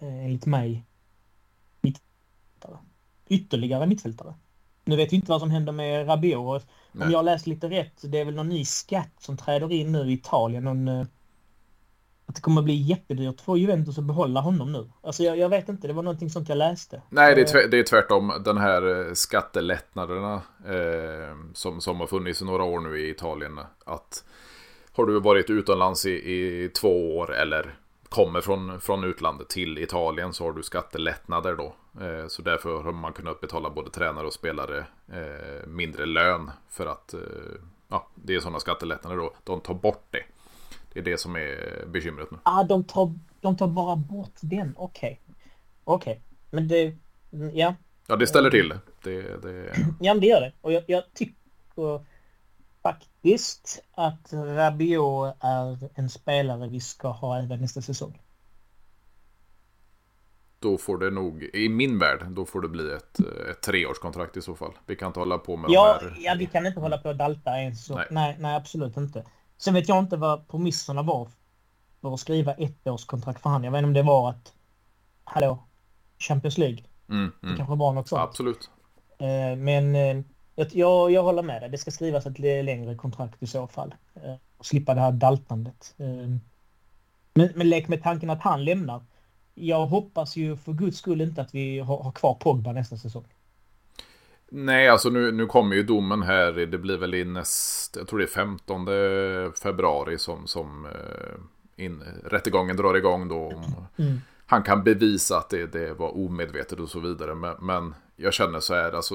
[0.00, 0.82] eh, enligt mig
[1.80, 2.78] mittfältare.
[3.28, 4.34] Ytterligare mittfältare.
[4.84, 6.66] Nu vet vi inte vad som händer med Rabiot.
[6.92, 10.10] Om jag läst lite rätt, det är väl någon ny skatt som träder in nu
[10.10, 10.64] i Italien.
[10.64, 11.06] Någon, eh,
[12.26, 14.90] att det kommer bli jättedyrt för Juventus att behålla honom nu.
[15.02, 17.02] Alltså jag, jag vet inte, det var någonting sånt jag läste.
[17.10, 18.32] Nej, det är, Eh, tvärt, det är tvärtom.
[18.44, 20.34] Den här eh, skattelättnaderna
[20.66, 23.60] eh, som, som har funnits i några år nu i Italien.
[23.84, 24.24] Att
[24.92, 27.74] har du varit utomlands i, i två år eller
[28.08, 31.74] kommer från, från utlandet till Italien så har du skattelättnader då.
[32.04, 34.78] Eh, så därför har man kunnat betala både tränare och spelare
[35.12, 37.14] eh, mindre lön för att
[37.88, 39.34] ja, det är sådana skattelättnader då.
[39.44, 40.22] De tar bort det.
[40.94, 42.38] Det är det som är bekymret nu.
[42.42, 44.74] Ah, de tar, de tar bara bort den.
[44.76, 45.20] Okej.
[45.84, 46.22] Okej.
[46.50, 46.96] Men det...
[47.52, 47.74] Ja.
[48.06, 48.78] Ja, det ställer till det.
[49.42, 50.52] det, ja, men det gör det.
[50.60, 52.04] Och jag, jag tycker
[52.82, 58.20] faktiskt att Rabiot är en spelare vi ska ha även nästa säsong.
[60.58, 63.18] Då får det nog, i min värld, då får det bli ett,
[63.50, 64.72] ett treårskontrakt i så fall.
[64.86, 66.16] Vi kan inte hålla på med Ja, de här.
[66.20, 67.90] ja, vi kan inte hålla på och dalta ens.
[67.90, 68.06] Nej.
[68.10, 68.36] Nej.
[68.40, 69.24] nej, absolut inte.
[69.58, 71.28] Sen vet jag inte vad premisserna var
[72.00, 73.64] för att skriva ett års kontrakt för han.
[73.64, 74.52] Jag vet inte om det var att,
[75.24, 75.58] hallå,
[76.18, 76.78] Champions League.
[77.08, 77.56] Mm, Det mm.
[77.56, 78.22] kanske var något sånt.
[78.22, 78.70] Absolut.
[79.18, 80.24] Eh, Men eh,
[80.72, 81.70] jag, jag, håller med dig.
[81.70, 83.94] Det ska skrivas ett längre kontrakt i så fall.
[84.14, 85.94] Eh, Och slippa det här daltandet.
[85.96, 89.04] Men, men lek med tanken att han lämnar.
[89.54, 93.24] Jag hoppas ju för guds skull inte att vi har, har kvar Pogba nästa säsong.
[94.48, 96.52] Nej, alltså nu, nu kommer ju domen här.
[96.52, 98.86] Det blir väl i näst, jag tror det är 15
[99.62, 103.62] februari som, som eh, in, rättegången drar igång då.
[103.96, 104.20] Mm.
[104.46, 107.34] Han kan bevisa att det, det var omedvetet och så vidare.
[107.34, 109.14] Men, men jag känner så här, alltså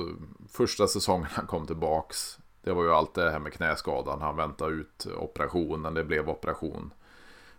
[0.51, 2.39] första säsongen han kom tillbaks.
[2.63, 4.21] Det var ju allt det här med knäskadan.
[4.21, 6.93] Han väntade ut operationen, det blev operation.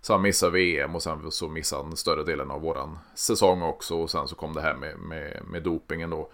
[0.01, 3.97] Så han missade VM och sen så missade han större delen av våran säsong också.
[3.97, 6.31] Och sen så kom det här med, med, med dopingen då.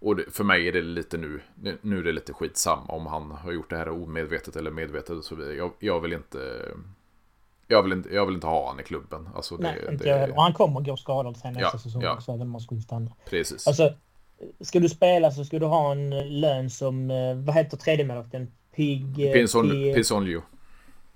[0.00, 1.40] Och det, för mig är det lite nu,
[1.80, 5.24] nu är det lite skitsamma om han har gjort det här omedvetet eller medvetet och
[5.24, 5.54] så vidare.
[5.54, 6.64] Jag, jag vill inte,
[7.66, 9.28] jag vill inte, jag vill inte ha han i klubben.
[9.34, 10.32] Alltså det, Nej, inte det.
[10.32, 12.14] Och han kommer gå skadad sen nästa Ja, säsong ja.
[12.14, 13.12] också, även om han skulle stanna.
[13.30, 13.66] Precis.
[13.68, 13.94] Alltså,
[14.60, 18.04] ska du spela så ska du ha en eh, lön som, eh, vad heter tredje
[18.04, 18.52] målvakten?
[18.76, 19.26] Pig...
[19.26, 20.42] eh, Pinson, Pi- Pinsonlio.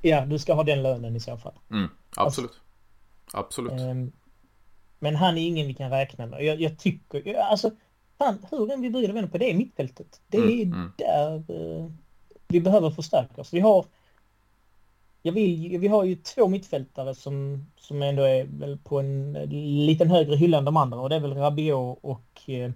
[0.03, 1.55] Ja, du ska ha den lönen i så fall.
[1.71, 2.61] Mm, absolut.
[3.33, 3.73] Absolut.
[3.73, 4.13] Ehm,
[4.99, 6.45] Men han är ingen vi kan räkna med.
[6.45, 7.71] Jag, jag tycker, jag- alltså,
[8.25, 10.21] fan, hur än vi vrider och vänder på det är mittfältet.
[10.29, 10.93] Det är Mm, mm.
[10.99, 11.91] där eh,
[12.49, 13.53] vi behöver förstärka oss.
[13.53, 13.85] Vi har,
[15.23, 19.33] jag vill, vi har ju två mittfältare som, som ändå är väl på en
[19.87, 22.73] liten högre hylla än de andra och det är väl Rabiot och eh,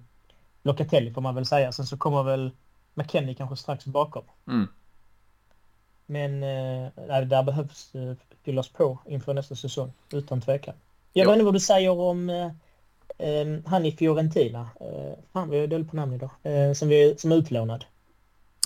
[0.63, 1.73] Locatelli får man väl säga.
[1.73, 2.51] Sen så kommer väl
[2.95, 4.25] McKennie kanske strax bakom.
[4.49, 4.67] Mm.
[6.07, 10.75] Men eh, där behövs eh, fyllas på inför nästa säsong, utan tvekan.
[11.13, 11.31] Jag Ja.
[11.31, 12.53] vet inte vad du säger om eh, eh,
[13.65, 14.61] han i Fiorentina.
[14.81, 16.31] Eh, fan, vi är dålig på namn idag.
[16.43, 17.85] Eh, som, vi, som är utlånad.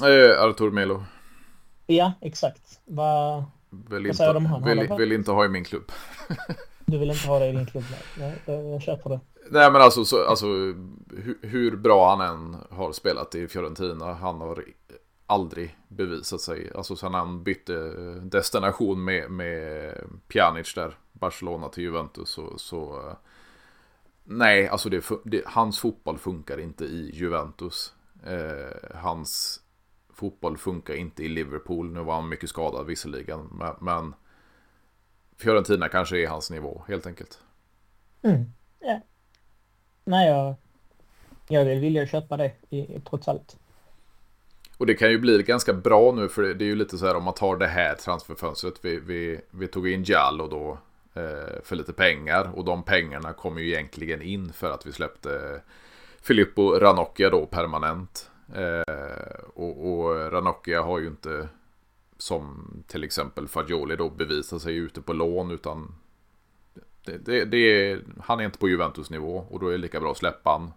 [0.03, 1.05] Eh, Artur Melo.
[1.87, 2.81] Ja, exakt.
[2.85, 4.99] Va, Vill Vad säger de inte, om vill, honom?
[4.99, 5.93] vill inte ha i min klubb.
[6.87, 7.85] du vill inte ha det i din klubb?
[7.91, 9.21] Nej, Nej, jag, jag köper det.
[9.51, 14.15] Nej men alltså, så, alltså hur, hur bra han än har spelat i Fiorentina.
[14.15, 14.65] Han har
[15.27, 16.71] aldrig bevisat sig.
[16.75, 17.75] Alltså sen han bytte
[18.23, 19.95] destination med, med
[20.29, 20.99] Pjanic där.
[21.13, 22.29] Barcelona till Juventus.
[22.31, 23.17] Så, så eh,
[24.31, 27.95] nej, alltså det, det, hans fotboll funkar inte i Juventus.
[28.27, 29.61] Eh, hans
[30.15, 31.93] fotboll funkar inte i Liverpool.
[31.93, 33.49] Nu var han mycket skadad visserligen.
[33.53, 34.15] Men, men
[35.37, 37.39] Fiorentina kanske är hans nivå helt enkelt.
[38.23, 38.45] Mm.
[38.79, 39.01] Ja.
[40.05, 40.55] Nej, jag,
[41.49, 43.57] Jag vill vilja köpa det i, trots allt.
[44.79, 47.17] Och det kan ju bli ganska bra nu för det är ju lite så här
[47.17, 48.75] om man tar det här transferfönstret.
[48.83, 50.79] Vi, vi, vi tog in Jallo då eh,
[51.15, 55.63] Eh, för lite pengar och de pengarna kom ju egentligen in för att vi släppte
[56.23, 58.31] Filippo Ranocchia då permanent.
[58.55, 61.49] Eh, och, och Ranocchia har ju inte
[62.19, 65.95] som till exempel Fagioli då bevisat sig ute på lån utan
[67.05, 70.01] det, det, det är, han är inte på Juventus nivå och då är det lika
[70.01, 70.73] bra att släppa han.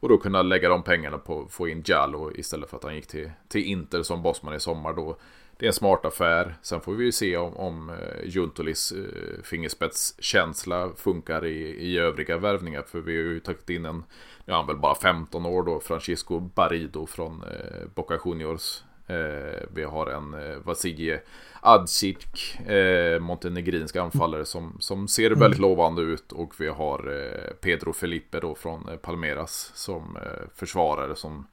[0.00, 2.94] Och då kunna lägga de pengarna på att få in Jallo istället för att han
[2.94, 4.92] gick till, till Inter som bossman i sommar.
[4.92, 5.16] Då.
[5.60, 6.54] Det är en smart affär.
[6.62, 12.38] Sen får vi ju se om, om uh, Juntolis uh, fingerspetskänsla funkar i, i övriga
[12.38, 12.82] värvningar.
[12.82, 14.04] För vi har ju tagit in en,
[14.44, 18.82] nu är han väl bara 15 år då, Francisco Barido från uh, Boca Juniors.
[19.10, 21.20] Uh, vi har en uh, Vasilje
[21.62, 25.38] Adzic, eh, montenegrinsk anfallare som, som ser mm.
[25.38, 26.32] väldigt lovande ut.
[26.32, 31.46] Och vi har eh, Pedro Felipe då från eh, Palmeras som eh, försvarare som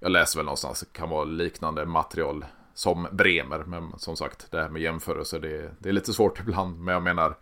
[0.00, 2.44] jag läser väl någonstans kan vara liknande material
[2.80, 3.58] som Bremer.
[3.58, 6.80] Men som sagt, det här med jämförelser det, det är lite svårt ibland.
[6.80, 7.36] Men jag menar,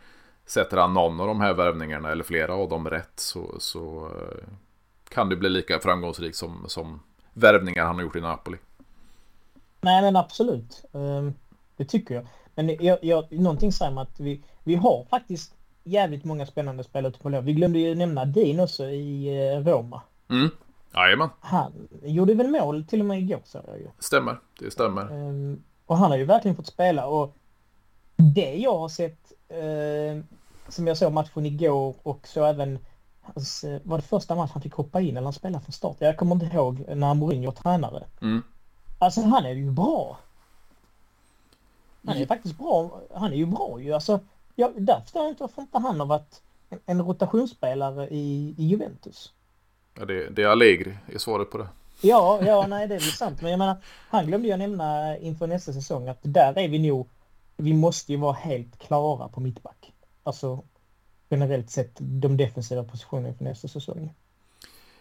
[0.47, 4.49] sätter han någon av de här värvningarna eller flera av dem rätt så, så eh,
[5.09, 7.01] kan det bli lika framgångsrikt som, som
[7.33, 8.59] värvningar han har gjort i Napoli.
[9.81, 10.85] Nej men absolut.
[10.93, 11.35] Um,
[11.77, 12.27] det tycker jag.
[12.55, 17.11] Men jag, jag, någonting säger mig att vi, vi har faktiskt jävligt många spännande spelare
[17.11, 17.45] ute på lån.
[17.45, 20.03] Vi glömde ju nämna Dean också i eh, Roma.
[20.31, 20.51] Mm.
[20.95, 21.29] Jajamän.
[21.41, 23.91] Han gjorde väl mål till och med igår så jag ju.
[23.99, 25.13] Stämmer, det stämmer.
[25.13, 27.37] Um, och han har ju verkligen fått spela och
[28.17, 30.23] det jag har sett uh,
[30.69, 32.79] som jag såg matchen igår och så även
[33.21, 35.97] hans, uh, var det första matchen han fick hoppa in eller han spelade från start.
[35.99, 38.07] Jag kommer inte ihåg när Mourinho var tränare.
[38.21, 38.43] Mm.
[38.99, 40.19] Alltså han är ju bra.
[42.07, 43.01] Han är faktiskt bra.
[43.15, 43.93] Han är ju bra ju.
[43.93, 44.21] Alltså,
[44.55, 48.65] jag, där förstår jag inte varför inte han har varit en, en rotationsspelare i, i
[48.65, 49.33] Juventus.
[49.95, 51.69] Ja, det, det är Allegri är svaret på det.
[52.01, 53.43] Ja, ja, nej det är väl sant.
[53.43, 53.77] Men jag menar,
[54.09, 57.09] han glömde jag nämna inför nästa säsong att där är vi nog,
[57.57, 59.93] vi måste ju vara helt klara på mittback.
[60.23, 60.63] Alltså
[61.29, 64.15] generellt sett de defensiva positionerna för nästa säsong.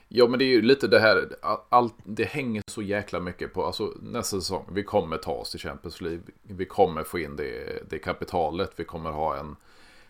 [0.10, 1.30] Ja, men det är ju lite det här,
[1.70, 5.60] allt, det hänger så jäkla mycket på, alltså nästa säsong, vi kommer ta oss till
[5.60, 9.56] Champions League, vi kommer få in det, det kapitalet, vi kommer ha en,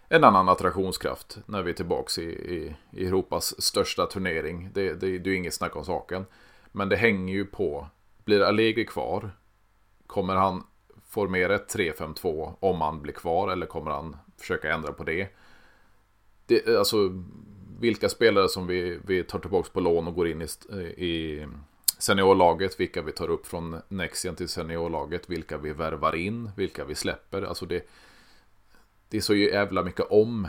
[0.10, 4.70] en annan attraktionskraft när vi är tillbaka i, i, i Europas största turnering.
[4.74, 6.26] Det, det, det är ju inget snack om saken.
[6.72, 7.88] Men det hänger ju på,
[8.26, 9.32] blir Allegri kvar,
[10.08, 10.64] kommer han
[11.10, 15.28] formera ett 3-5-2 om han blir kvar eller kommer han försöka ändra på det?
[16.46, 17.24] det alltså
[17.80, 20.48] vilka spelare som vi, vi tar tillbaka på lån och går in i,
[21.06, 21.48] i
[22.00, 26.96] seniorlaget, vilka vi tar upp från Nexian till seniorlaget, vilka vi värvar in, vilka vi
[26.96, 27.42] släpper.
[27.42, 27.90] Alltså det,
[29.10, 30.48] det är så jävla mycket om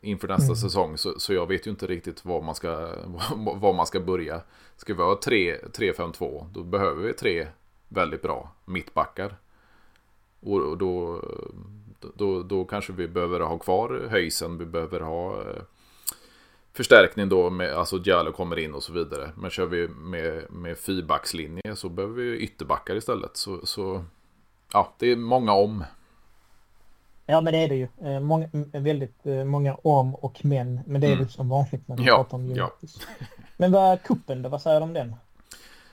[0.00, 0.56] inför nästa mm.
[0.56, 2.70] säsong så, så jag vet ju inte riktigt var man ska,
[3.36, 4.40] var man ska börja.
[4.76, 7.46] Ska vi ha 3-5-2 då behöver vi tre
[7.88, 9.36] väldigt bra mittbackar.
[10.40, 11.22] Och då,
[12.14, 15.62] då, då kanske vi behöver ha kvar höjsen, vi behöver ha eh,
[16.72, 19.30] förstärkning då med, alltså Diallo kommer in och så vidare.
[19.36, 23.36] Men kör vi med, med fyrbackslinje så behöver vi ytterbackar istället.
[23.36, 24.04] Så, så
[24.72, 25.84] ja, det är många om.
[27.26, 27.88] Ja, men det är det ju.
[28.02, 30.80] Eh, många, väldigt eh, många om och men.
[30.86, 31.24] Men det är mm.
[31.24, 33.06] väl som vanligt när vi ja, pratar om Juventus.
[33.18, 33.26] Ja.
[33.56, 34.48] men vad kuppen då?
[34.48, 35.14] Vad säger du om den?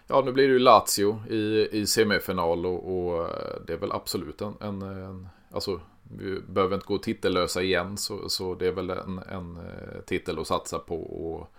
[0.08, 3.92] Ja, nu blir det ju Lazio i, i semifinal och, och eh, det är väl
[3.92, 5.80] absolut en, en, en alltså
[6.18, 9.60] vi behöver inte gå titellösa igen så, så det är väl en, en
[10.06, 10.96] titel att satsa på.
[10.96, 11.54] Och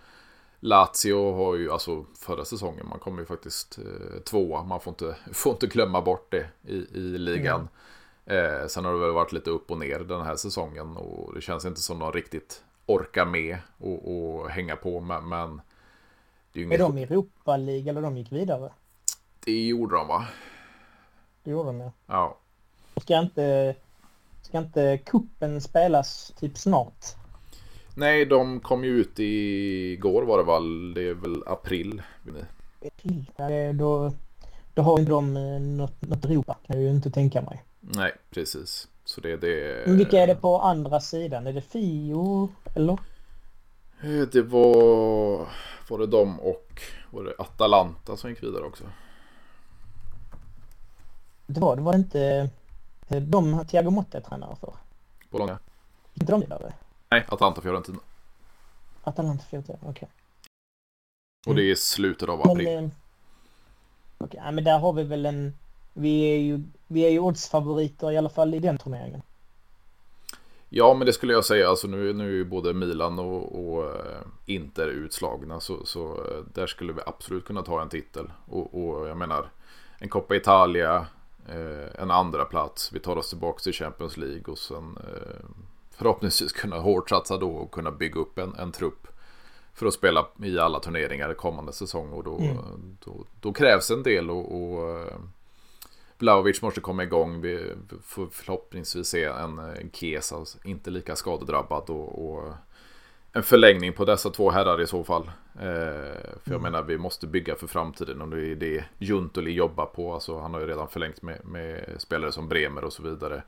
[0.59, 4.63] Lazio har ju, alltså förra säsongen, man kommer ju faktiskt eh, tvåa.
[4.63, 7.55] Man får inte, får inte glömma bort det i, i ligan.
[7.55, 7.67] Mm.
[8.25, 11.41] Eh, sen har det väl varit lite upp och ner den här säsongen och det
[11.41, 14.99] känns inte som de riktigt orkar med och, och hänga på.
[14.99, 15.61] Men, men
[16.53, 18.71] det är, ju är de i Europa League eller de gick vidare?
[19.45, 20.27] Det gjorde de va?
[21.43, 21.91] Det gjorde de ja.
[22.05, 22.37] Ja.
[23.01, 23.75] Ska inte
[24.45, 27.05] Ska inte kuppen spelas typ snart?
[27.95, 30.93] Nej, de kom ju ut igår var det väl.
[30.93, 32.01] Det är väl april.
[32.85, 33.31] April?
[33.35, 34.11] Ja, då,
[34.73, 37.63] då har inte de eh, något, något Europa kan jag ju inte tänka mig.
[37.87, 38.87] Nej, precis.
[39.05, 39.87] Så det är det.
[39.87, 41.47] Men vilka är det på andra sidan?
[41.47, 42.97] Är det Fio eller?
[44.01, 45.47] Eh, det var,
[45.87, 46.81] var det de och
[47.11, 48.83] var det Atalanta som gick vidare också?
[51.47, 52.49] Det var det var inte
[53.07, 54.73] Eh, de Thiago Motta tränare för.
[55.29, 55.59] Bologna?
[56.13, 56.73] Inte de vidare?
[57.09, 57.99] Nej, Atalanta Fiorentina.
[59.03, 59.91] Atalanta Fiorentina, okej.
[59.91, 60.09] Okay.
[61.47, 62.65] Och det är slutet av april.
[62.65, 62.91] Men, eh,
[64.17, 65.53] okej, okay, men där har vi väl en...
[65.93, 69.21] Vi är ju, vi är ju oddsfavoriter i alla fall i den turneringen.
[70.69, 71.69] Ja, men det skulle jag säga.
[71.69, 75.59] Alltså nu, nu är ju både Milan och, och eh, Inter utslagna.
[75.59, 78.31] Så, så eh, där skulle vi absolut kunna ta en titel.
[78.45, 79.49] Och, och jag menar,
[79.97, 81.05] en Coppa Italia,
[81.49, 82.91] eh, en andra plats.
[82.93, 85.45] Vi tar oss tillbaka till Champions League och sen eh,
[85.91, 89.07] förhoppningsvis kunna hårdsatsa då och kunna bygga upp en, en trupp
[89.73, 92.13] för att spela i alla turneringar kommande säsong.
[92.13, 92.57] Och då, mm.
[93.05, 95.05] då, då, krävs en del och, och
[96.19, 97.41] Vlahovic måste komma igång.
[97.41, 102.53] Vi får förhoppningsvis se en, Kesa, inte lika skadedrabbad och, och,
[103.33, 105.31] en förlängning på dessa två herrar i så fall.
[105.55, 105.61] Eh,
[106.43, 106.61] för jag mm.
[106.61, 110.13] menar, vi måste bygga för framtiden och det är det Juntoli jobbar på.
[110.13, 113.43] Alltså, han har ju redan förlängt med, med spelare som Bremer och så vidare.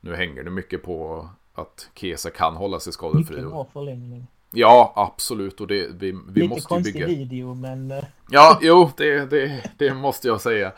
[0.00, 3.36] Nu hänger det mycket på att Kesa kan hålla sig skadefri.
[3.36, 4.26] Mycket bra förlängning.
[4.50, 5.60] Ja, absolut.
[5.60, 7.06] Och det, vi, vi Lite måste konstig bygga.
[7.06, 7.90] video, men...
[7.90, 10.72] eh, Ja, jo, det, det, det måste jag säga.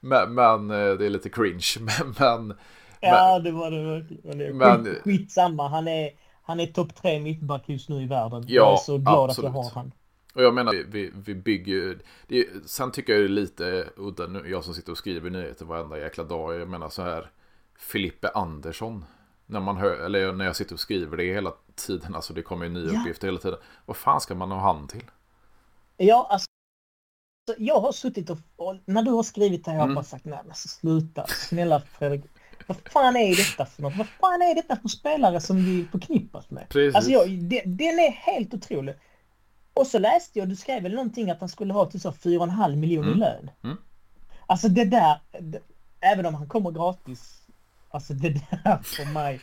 [0.00, 1.66] Men, men eh, det är lite cringe.
[1.80, 2.56] Men, men,
[3.00, 4.56] Ja, det var det verkligen.
[4.58, 6.10] Men, skitsamma, han är,
[6.42, 8.44] han är topp tre mittback just nu i världen.
[8.46, 9.48] Ja, jag är så glad absolut.
[9.48, 9.92] att jag har han.
[10.34, 14.26] och jag menar, vi, vi bygger det, är- Sen tycker jag det är lite udda,
[14.26, 16.54] nu, jag som sitter och skriver nyheter varenda jäkla dag.
[16.60, 17.30] Jag menar så här,
[17.78, 19.04] Filippe Andersson.
[19.46, 22.66] När man hör, eller när jag sitter och skriver det hela tiden, alltså det kommer
[22.66, 23.00] ju nya Ja.
[23.00, 23.58] uppgifter hela tiden.
[23.86, 25.04] Vad fan ska man ha han till?
[25.96, 26.47] Ja, alltså.
[27.58, 29.94] Jag har suttit och, och när du har skrivit det här har jag Mm.
[29.94, 32.24] bara sagt nej men sluta, snälla Fredrik.
[32.66, 33.96] Vad fan är detta för något?
[33.96, 36.68] Vad fan är detta för spelare som vi förknippas med?
[36.68, 36.94] Precis.
[36.94, 38.94] Alltså jag, det, den är helt otrolig.
[39.74, 42.76] Och så läste jag, du skrev väl någonting att han skulle ha till så 4,5
[42.76, 43.18] miljoner i Mm.
[43.20, 43.50] lön.
[43.64, 43.76] Mm.
[44.46, 45.60] Alltså det där, det,
[46.00, 47.38] även om han kommer gratis,
[47.90, 49.40] alltså det där för mig.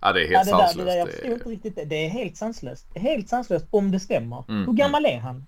[0.00, 0.86] ja, det är Ja, helt det där, det sanslöst.
[0.86, 1.84] där, jag Det förstår är- inte riktigt det.
[1.84, 2.86] Det är helt sanslöst.
[2.96, 4.44] Helt sanslöst om det stämmer.
[4.48, 5.46] Mm, Hur gammal är han?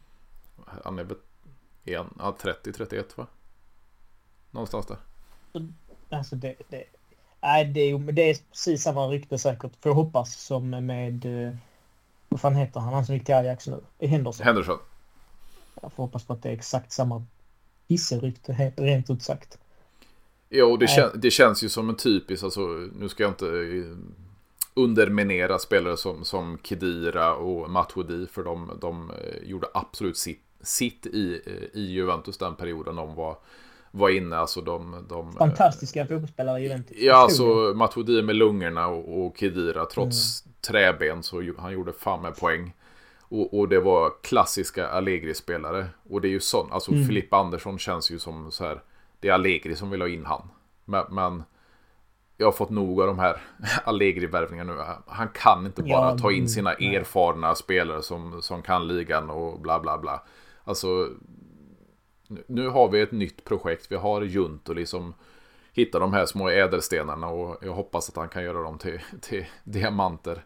[0.67, 3.27] Han är en, ja, 30-31 va?
[4.51, 4.99] Någonstans där.
[6.11, 6.85] Alltså det, det,
[7.43, 11.55] nej, det, är, det är precis samma rykte säkert, får jag hoppas, som med, eh,
[12.29, 13.81] vad fan heter han, han som gick till Ajax nu?
[13.99, 14.47] I Henderson.
[14.47, 14.79] Henderson.
[15.83, 17.25] Jag får hoppas på att det är exakt samma
[17.89, 19.59] pisserykte, rent ut sagt.
[20.49, 22.61] Jo, det, kän, det känns ju som en typisk, alltså
[22.93, 23.97] nu ska jag inte eh,
[24.75, 31.07] underminera spelare som, som Kedira och Matuidi för de, de eh, gjorde absolut sitt, sitt
[31.07, 33.37] i, eh, i Juventus den perioden de var,
[33.91, 34.37] var inne.
[34.37, 36.97] Alltså de, de, eh, Fantastiska fotbollsspelare i Juventus.
[37.01, 37.45] Ja, alltså
[37.77, 40.55] Matuidi med lungorna och, och Kedira trots Mm.
[40.61, 42.75] träben så han gjorde fan med poäng.
[43.29, 45.87] Och, och det var klassiska Allegri-spelare.
[46.11, 47.07] Och det är ju sån, alltså Mm.
[47.07, 48.83] Filip Andersson känns ju som så här,
[49.21, 50.49] det är Allegri som vill ha in han.
[50.85, 51.43] Men, men
[52.37, 53.41] jag har fått nog av de här
[53.85, 54.81] Allegri-värvningarna nu.
[55.07, 56.97] Han kan inte bara Ja, ta in sina nej.
[56.97, 60.23] erfarna spelare som, som kan ligan och bla bla bla.
[60.67, 61.09] Alltså,
[62.47, 63.93] nu- har vi ett nytt projekt.
[63.93, 65.15] Vi har Juntoli som
[65.73, 69.47] hittar de här små ädelstenarna och jag hoppas att han kan göra dem till, till
[69.65, 70.45] diamanter.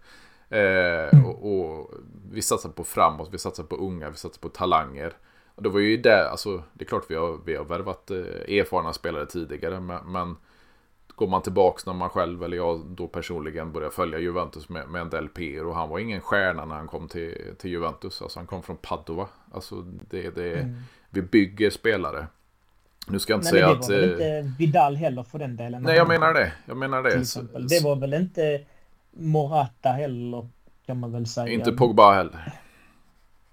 [0.49, 1.91] Eh, och, och
[2.33, 5.13] vi satsar på framåt, vi satsar på unga, vi satsar på talanger.
[5.55, 8.17] Och det var ju där, alltså det är klart vi har, vi har värvat eh,
[8.59, 10.37] erfarna spelare tidigare, men, men
[11.09, 15.03] går man tillbaks när man själv, eller jag då personligen började följa Juventus med, med
[15.03, 18.39] en Del PR och han var ingen stjärna när han kom till, till Juventus, alltså
[18.39, 19.29] han kom från Padova.
[19.51, 19.81] Alltså
[20.11, 20.77] det, det, Mm.
[21.11, 22.27] vi bygger spelare.
[23.09, 23.91] Nu ska jag inte Nej, säga det var att...
[23.91, 25.83] väl eh, inte Vidal heller för den delen.
[25.83, 26.53] Nej, jag menar det.
[26.67, 27.25] Jag menar det.
[27.27, 28.61] Så- Det var väl inte
[29.11, 30.49] Morata heller,
[30.87, 31.49] kan man väl säga.
[31.49, 32.53] Inte Pogba heller.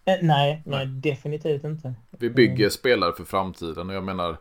[0.06, 1.94] Eh, Nej, nej, definitivt inte.
[2.10, 4.38] Vi bygger spelare för framtiden och jag menar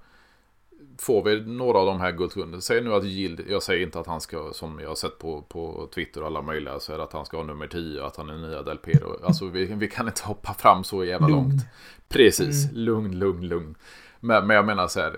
[0.98, 4.06] Får vi några av de här guldkunderna Säg nu att Gild Jag säger inte att
[4.06, 7.04] han ska Som jag har sett på, på Twitter och alla möjliga Så är det
[7.04, 9.64] att han ska ha nummer 10 och att han är nya Del Piero Alltså vi,
[9.64, 11.40] vi kan inte hoppa fram så jävla Lugn.
[11.40, 11.62] långt
[12.08, 12.76] Precis, Mm.
[12.84, 13.74] lugn, lugn, lugn
[14.20, 15.16] men, men jag menar så här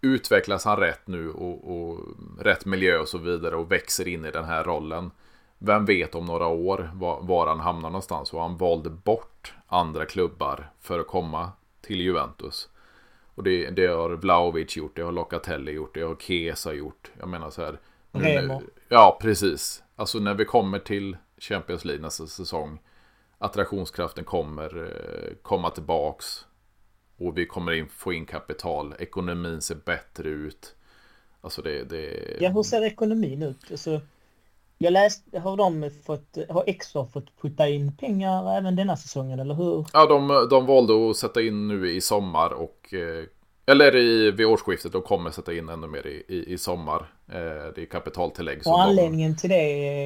[0.00, 1.98] Utvecklas han rätt nu och, och
[2.40, 5.10] rätt miljö och så vidare och växer in i den här rollen
[5.58, 10.06] Vem vet om några år var, var han hamnar någonstans och han valde bort andra
[10.06, 11.50] klubbar för att komma
[11.80, 12.68] till Juventus.
[13.34, 17.10] Och det, det har Vlahovic gjort, det har Locatelli gjort, det har Kesa gjort.
[17.18, 17.78] Jag menar så här.
[18.12, 18.60] nu-.
[18.88, 19.82] Ja, precis.
[19.96, 22.80] Alltså när vi kommer till Champions League nästa säsong.
[23.38, 26.46] Attraktionskraften kommer eh, komma tillbaks.
[27.16, 28.94] Och vi kommer in, få in kapital.
[28.98, 30.74] Ekonomin ser bättre ut.
[31.40, 31.84] Alltså det...
[31.84, 32.36] det...
[32.40, 33.70] Ja, hur ser ekonomin ut?
[33.70, 34.00] Alltså,
[34.82, 39.54] jag läste, har de fått, har Exor fått putta in pengar även denna säsongen, eller
[39.54, 39.86] hur?
[39.92, 42.94] Ja, de, de valde att sätta in nu i sommar och...
[42.94, 43.24] eh,
[43.66, 47.00] Eller i, vid årsskiftet, de kommer sätta in ännu mer i, i, i sommar.
[47.28, 48.58] Eh, Det är kapitaltillägg.
[48.58, 49.54] Och de- anledningen till det,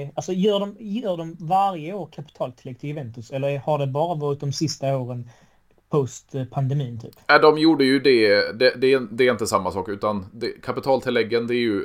[0.03, 3.31] är- alltså gör de, gör de varje år kapitaltillägg till Juventus?
[3.31, 5.31] Eller har det bara varit de sista åren
[5.91, 7.15] post eh, pandemin typ?
[7.27, 8.53] Ja, de gjorde ju det.
[8.59, 11.85] Det, det, är- det är inte samma sak, utan det, kapitaltilläggen det är ju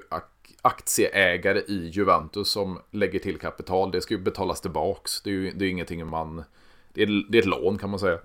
[0.62, 3.92] aktieägare i Juventus som lägger till kapital.
[3.92, 5.22] Det ska ju betalas tillbaks.
[5.22, 6.44] Det är ju det är ingenting man...
[6.94, 8.20] Det är, det är ett lån kan man säga.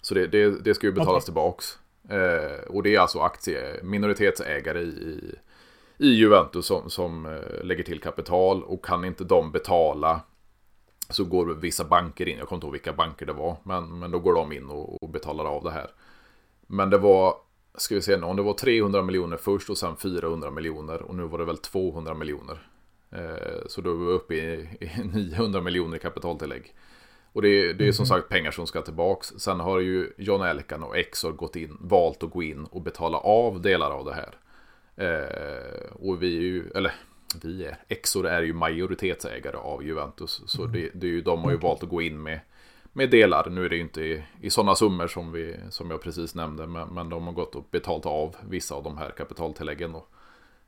[0.00, 1.24] Så det, det, det ska ju betalas okay.
[1.24, 1.78] tillbaks.
[2.08, 5.34] Eh, och det är alltså aktie, minoritetsägare i,
[5.98, 8.62] i Juventus som, som eh, lägger till kapital.
[8.62, 10.20] Och kan inte de betala
[11.08, 12.38] så går vissa banker in.
[12.38, 13.56] Jag kommer inte ihåg vilka banker det var.
[13.62, 15.90] Men, men då går de in och, och betalar av det här.
[16.66, 17.34] Men det var
[17.80, 21.14] ska vi se nu, om det var 300 miljoner först och sen 400 miljoner och
[21.14, 22.58] nu var det väl 200 miljoner.
[23.10, 26.74] Eh, så då är vi uppe i, i 900 miljoner i kapitaltillägg.
[27.32, 28.08] Och det, det är som mhm.
[28.08, 29.26] sagt pengar som ska tillbaks.
[29.26, 33.18] Sen har ju John Elkan och Exor gått in, valt att gå in och betala
[33.18, 34.34] av delar av det här.
[34.96, 36.92] Eh, och vi är ju, eller
[37.42, 40.42] vi är, Exor är ju majoritetsägare av Juventus.
[40.46, 40.72] Så mm.
[40.72, 42.40] det, det är ju, de har ju valt att gå in med
[42.92, 43.50] med delar.
[43.50, 46.66] Nu är det ju inte i, i sådana summor som, vi, som jag precis nämnde,
[46.66, 49.92] men, men de har gått och betalt av vissa av de här kapitaltilläggen.
[49.92, 50.06] Då.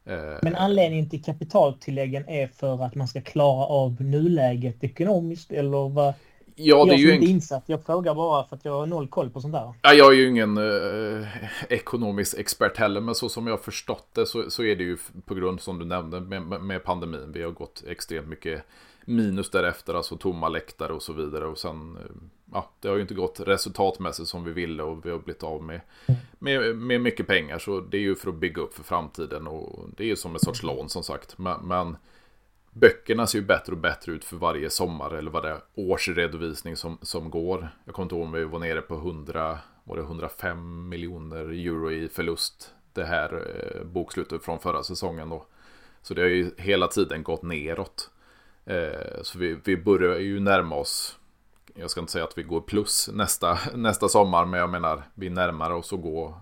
[0.05, 5.89] Eh, men anledningen till kapitaltilläggen är för att man ska klara av nuläget ekonomiskt eller
[5.89, 6.14] vad?
[6.55, 7.31] Ja, det jag är ju inte en...
[7.31, 7.64] insatt.
[7.66, 9.75] Jag frågar bara för att jag har noll koll på sånt där.
[9.83, 11.27] Ja, jag är ju ingen eh,
[11.68, 15.35] ekonomisk expert heller, men så som jag förstått det så, så är det ju på
[15.35, 17.33] grund som du nämnde med, med pandemin.
[17.33, 18.62] Vi har gått extremt mycket
[19.07, 21.46] minus därefter, alltså tomma läktare och så vidare.
[21.46, 22.11] Och sen, eh,
[22.53, 25.62] ja, det har ju inte gått resultatmässigt som vi ville och vi har blivit av
[25.62, 25.80] med,
[26.38, 27.59] med, med mycket pengar.
[27.59, 30.34] Så det är ju för att bygga upp för framtiden och det är ju som
[30.34, 31.38] en sorts lån som sagt.
[31.38, 31.96] Men, men
[32.70, 36.76] böckerna ser ju bättre och bättre ut för varje sommar eller vad det är årsredovisning
[36.76, 37.68] som, som går.
[37.84, 41.90] Jag kommer inte ihåg om vi var nere på 100, var det 105 miljoner euro
[41.90, 45.46] i förlust det här eh, bokslutet från förra säsongen då.
[46.03, 48.11] Så det har ju hela tiden gått neråt.
[48.64, 51.18] Eh, så vi, vi börjar ju närma oss.
[51.74, 54.44] Jag ska inte säga att vi går plus nästa, nästa sommar.
[54.44, 56.40] Men jag menar vi närmar oss att gå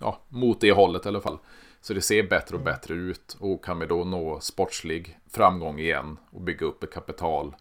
[0.00, 1.38] ja, mot det hållet i alla fall.
[1.80, 2.72] Så det ser bättre och mm.
[2.72, 3.36] bättre ut.
[3.40, 7.56] Och kan vi då nå sportslig framgång igen och bygga upp ett kapital.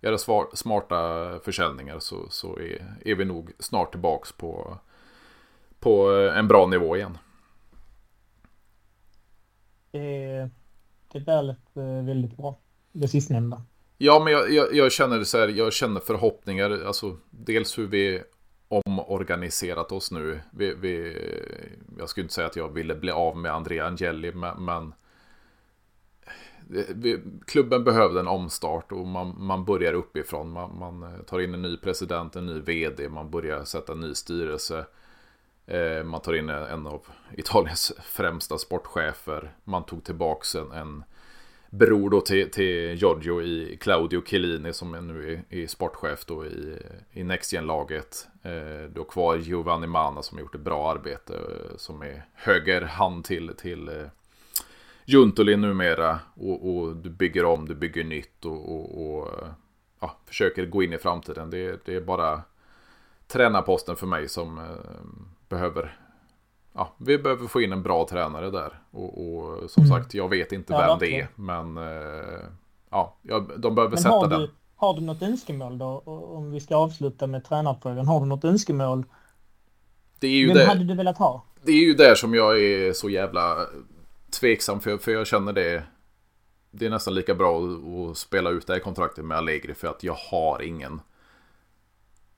[0.00, 4.78] Göra smarta försäljningar så, så är, är vi nog snart tillbaks på,
[5.78, 7.18] på en bra nivå igen.
[9.90, 10.50] Det,
[11.12, 11.58] det lät
[12.04, 12.58] väldigt bra
[12.92, 13.62] det sistnämnda.
[13.98, 18.22] Ja, men jag, jag, jag, känner så här, jag känner förhoppningar, alltså dels hur vi
[18.68, 20.40] omorganiserat oss nu.
[20.50, 21.16] Vi, vi,
[21.98, 24.92] jag skulle inte säga att jag ville bli av med Andrea Angeli, men, men
[26.94, 30.50] vi, klubben behövde en omstart och man, man börjar uppifrån.
[30.50, 34.14] Man, man, tar in en ny president, en ny vd, man börjar sätta en ny
[34.14, 34.86] styrelse.
[35.66, 39.54] Eh, man tar in en av Italiens främsta sportchefer.
[39.64, 41.04] Man tog tillbaka en, en
[41.70, 46.46] bror då till, till Giorgio i Claudio Chiellini som är nu är, är sportchef då
[46.46, 46.78] i,
[47.12, 48.28] i NextGen-laget.
[48.42, 52.82] Eh, då kvar Giovanni Mana som har gjort ett bra arbete eh, som är höger
[52.82, 54.06] hand till, till eh,
[55.04, 56.18] Juntoli numera.
[56.34, 59.48] Och, och, du bygger om, du bygger nytt och, och, och eh,
[60.00, 61.50] ja, försöker gå in i framtiden.
[61.50, 62.42] Det, det är bara
[63.26, 64.64] tränarposten för mig som eh,
[65.48, 65.96] behöver
[66.72, 68.82] ja, vi behöver få in en bra tränare där.
[68.90, 69.96] Och, och som mm.
[69.96, 71.28] sagt, jag vet inte ja, vem det är.
[71.34, 72.44] Men eh,
[72.90, 73.16] ja,
[73.56, 74.40] de behöver men sätta har den.
[74.40, 76.02] Du, har du något önskemål då?
[76.06, 78.06] Om vi ska avsluta med tränarfrågan.
[78.06, 79.04] Har du något önskemål?
[80.18, 81.44] Det är ju vem det, hade du velat ha?
[81.62, 83.56] Det är ju där som jag är så jävla
[84.40, 84.80] tveksam.
[84.80, 85.82] För, för jag känner det.
[86.70, 89.74] Det är nästan lika bra att, att spela ut det här kontraktet med Allegri.
[89.74, 91.00] För att jag har ingen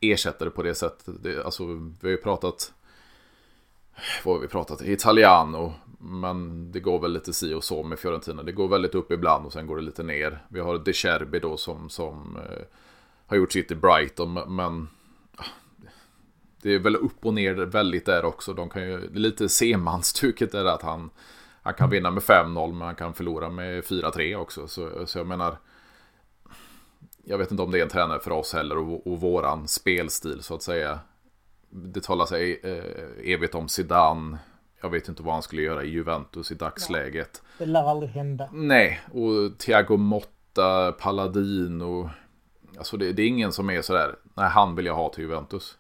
[0.01, 1.23] ersättare på det sättet.
[1.23, 2.73] Det, alltså, vi har ju pratat
[4.25, 5.75] vad har vi pratat, Italiano.
[5.99, 8.43] Men det går väl lite si och så med Fiorentina.
[8.43, 10.45] Det går väldigt upp ibland och sen går det lite ner.
[10.49, 12.63] Vi har De Cherby då som, som eh,
[13.27, 14.33] har gjort sitt i Brighton.
[14.57, 14.89] Men
[15.37, 15.45] ah,
[16.63, 18.53] det är väl upp och ner väldigt där också.
[18.53, 21.11] De kan ju, lite semanstuket är att han,
[21.63, 24.69] han kan vinna med 5-0 men han kan förlora med 4-3 också.
[24.69, 25.57] Så, så jag menar
[27.25, 30.43] jag vet inte om det är en tränare för oss heller och, och våran spelstil
[30.43, 31.01] så att säga
[31.73, 34.39] det talar sig eh, evigt om Zidane.
[34.81, 37.43] Jag vet inte vad han skulle göra i Juventus i dagsläget.
[37.59, 38.49] Det lär aldrig hända.
[38.53, 42.11] Nej, och Thiago Motta, Paladino.
[42.79, 45.79] Alltså det, det, är ingen som är sådär, nej han vill jag ha till Juventus.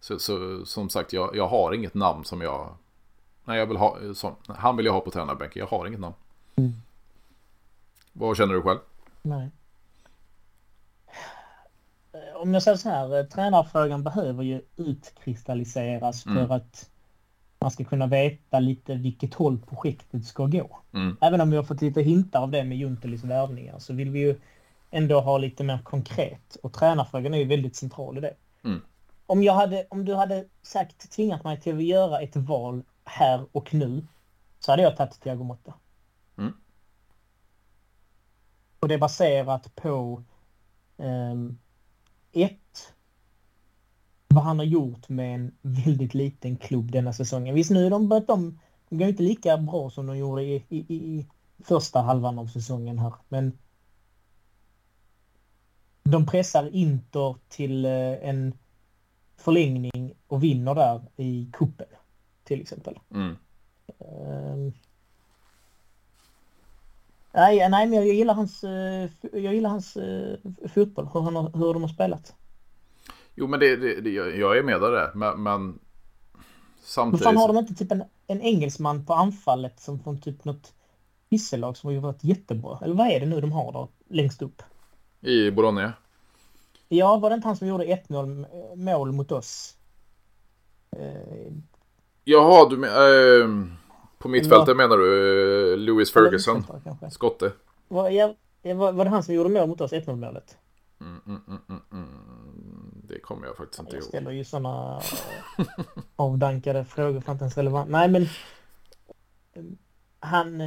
[0.00, 2.76] Så, så som sagt, jag, jag har inget namn som jag...
[3.44, 6.14] Nej, jag vill ha, som, han vill jag ha på tränarbänken, jag har inget namn.
[6.56, 6.72] Mm.
[8.12, 8.78] Vad känner du själv?
[9.22, 9.50] Nej
[12.34, 16.48] om jag säger så här, eh, tränarfrågan behöver ju utkristalliseras mm.
[16.48, 16.90] för att
[17.60, 20.78] man ska kunna veta lite vilket håll projektet ska gå.
[20.94, 21.16] Mm.
[21.20, 24.20] Även om vi har fått lite hintar av det med Juntelis värvningar så vill vi
[24.20, 24.40] ju
[24.90, 28.34] ändå ha lite mer konkret och tränarfrågan är ju väldigt central i det.
[28.64, 28.80] Mm.
[29.26, 33.46] Om, jag hade, om du hade sagt tvingat mig till att göra ett val här
[33.52, 34.06] och nu
[34.58, 35.74] så hade jag tagit Thiago Motta.
[36.38, 36.52] Mm.
[38.80, 40.22] Och det är baserat på
[40.96, 41.58] um,
[42.32, 42.94] ett,
[44.28, 47.54] vad han har gjort med en väldigt liten klubb denna säsongen.
[47.54, 48.58] Visst nu de börjat de,
[48.88, 51.26] de går inte lika bra som de gjorde i, i, i
[51.64, 53.12] första halvan av säsongen här.
[53.28, 53.58] Men
[56.02, 58.54] de pressar Inter till eh, en
[59.36, 61.86] förlängning och vinner där i kuppen
[62.44, 62.98] till exempel.
[63.10, 63.36] Mm.
[67.34, 70.34] Nej, nej, men jag gillar hans, eh, jag gillar hans uh,
[70.74, 72.34] fotboll, hur, han hur de har spelat.
[73.34, 75.78] Jo, men det, det, det, jag är med där, men, men
[76.82, 77.24] samtidigt...
[77.24, 80.72] Men fan har de inte typ en, en engelsman på anfallet som från typ något
[81.30, 82.78] hisselag som har varit jättebra?
[82.82, 84.62] Eller vad är det nu de har då längst upp?
[85.20, 85.92] I Bologna?
[86.88, 89.74] Ja, var det inte han som gjorde 1-0 mål mot oss?
[90.96, 91.52] Eh...
[92.24, 93.40] Jaha, du menar...
[93.40, 93.48] Eh,
[94.22, 95.72] på mittfältet menar du?
[95.72, 96.64] Eh, Louis Ferguson?
[97.10, 97.52] Skotte?
[97.88, 100.56] Var, ja, var, var det han som gjorde mål mot oss, 1-0 målet?
[101.00, 102.08] Mm, mm, mm, mm,
[103.08, 104.02] det kommer jag faktiskt inte ihåg.
[104.02, 105.02] Jag ställer ju sådana
[105.58, 105.66] eh,
[106.16, 107.90] avdankade frågor för att inte ens relevant.
[107.90, 109.62] Nej, men eh,
[110.20, 110.62] han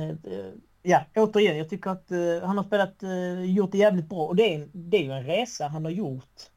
[0.82, 2.10] ja, återigen, jag tycker att
[2.44, 2.96] han har spelat,
[3.46, 4.28] gjort det jävligt bra.
[4.28, 6.50] Och det är, det är ju en resa han har gjort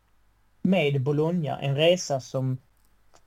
[0.63, 1.59] med Bologna.
[1.61, 2.59] En resa som,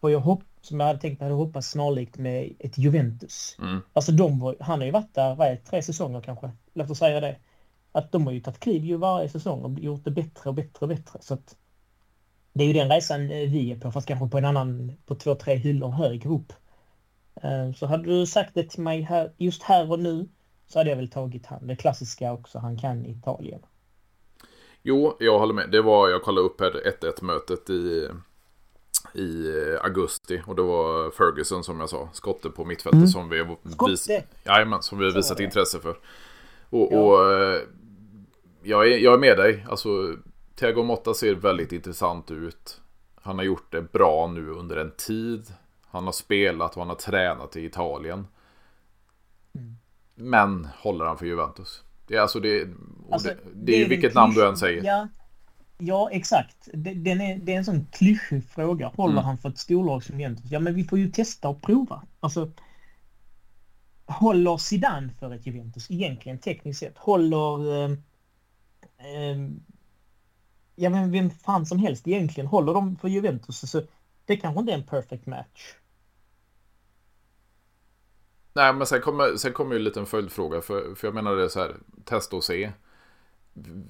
[0.01, 3.55] jag hopp, som jag hade tänkt hade hoppats snarlikt med ett Juventus.
[3.59, 3.81] Mm.
[3.93, 6.51] Alltså de var, han har ju varit där, vad är det, tre säsonger kanske?
[6.73, 7.35] Låt oss säga det.
[7.91, 10.77] Att de har ju tagit kliv ju varje säsong och gjort det bättre och bättre
[10.79, 11.19] och bättre.
[11.21, 11.55] Så att
[12.53, 15.15] det är ju den resan eh, vi är på, fast kanske på en annan, på
[15.15, 16.53] två, tre hyllor högre upp.
[17.75, 20.27] Så hade du sagt det till mig här, just här och nu
[20.67, 21.67] så hade jag väl tagit han.
[21.67, 23.59] Det klassiska också, han kan Italien.
[24.81, 25.71] Jo, jag håller med.
[25.71, 28.07] Det var, jag kollade upp här 1-1 mötet i,
[29.13, 30.41] i augusti.
[30.45, 33.07] Och det var Ferguson som jag sa, skotte på mittfältet mm.
[33.07, 33.55] som vi,
[33.87, 34.07] vis,
[34.43, 35.97] jajamän, som vi har visat intresse för.
[36.69, 36.99] Och, ja.
[36.99, 37.61] och eh,
[38.63, 39.65] jag, är, jag är med dig.
[39.69, 40.15] Alltså,
[40.55, 42.81] Thiago Motta ser väldigt intressant ut.
[43.15, 45.53] Han har gjort det bra nu under en tid.
[45.85, 48.27] Han har spelat och han har tränat i Italien.
[49.55, 49.75] Mm.
[50.15, 51.83] Men håller han för Juventus?
[52.07, 52.67] Det är alltså det,
[53.11, 54.83] alltså, det, det, är, är vilket namn du än säger.
[54.83, 55.07] Ja,
[55.81, 56.69] ja exakt.
[56.73, 58.87] Den är, det är en sån klyschig fråga.
[58.87, 59.25] Håller mm.
[59.25, 60.51] han för ett storlag som Juventus?
[60.51, 62.03] Ja, men vi får ju testa och prova.
[62.19, 62.51] Alltså,
[64.05, 66.97] håller Zidane för ett Juventus egentligen tekniskt sett?
[66.97, 67.75] Håller...
[67.85, 67.91] Eh,
[68.97, 69.37] eh,
[70.75, 73.63] ja, men vem fan som helst egentligen håller de för Juventus?
[73.63, 73.83] Alltså,
[74.25, 75.75] det kanske inte är en perfect match.
[78.53, 80.61] Nej, men sen kommer, sen kommer ju en liten följdfråga.
[80.61, 81.75] För, för jag menar det så här,
[82.05, 82.71] testa och se.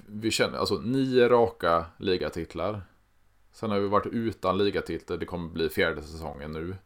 [0.06, 2.82] Vi känner, alltså nio raka ligatitlar.
[3.52, 6.76] Sen har vi varit utan ligatitlar, det kommer bli fjärde säsongen nu.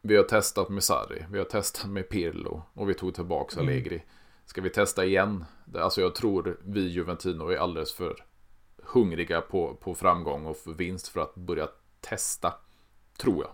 [0.00, 3.68] Vi har testat med Sarri, vi har testat med Pirlo och vi tog tillbaka mm.
[3.68, 3.96] Allegri.
[3.96, 4.06] Mm.
[4.44, 5.44] Ska vi testa igen?
[5.74, 8.24] Alltså jag tror vi Juventino är alldeles för
[8.82, 11.68] hungriga på, på framgång och för vinst för att börja
[12.00, 12.54] testa.
[13.16, 13.50] Tror jag.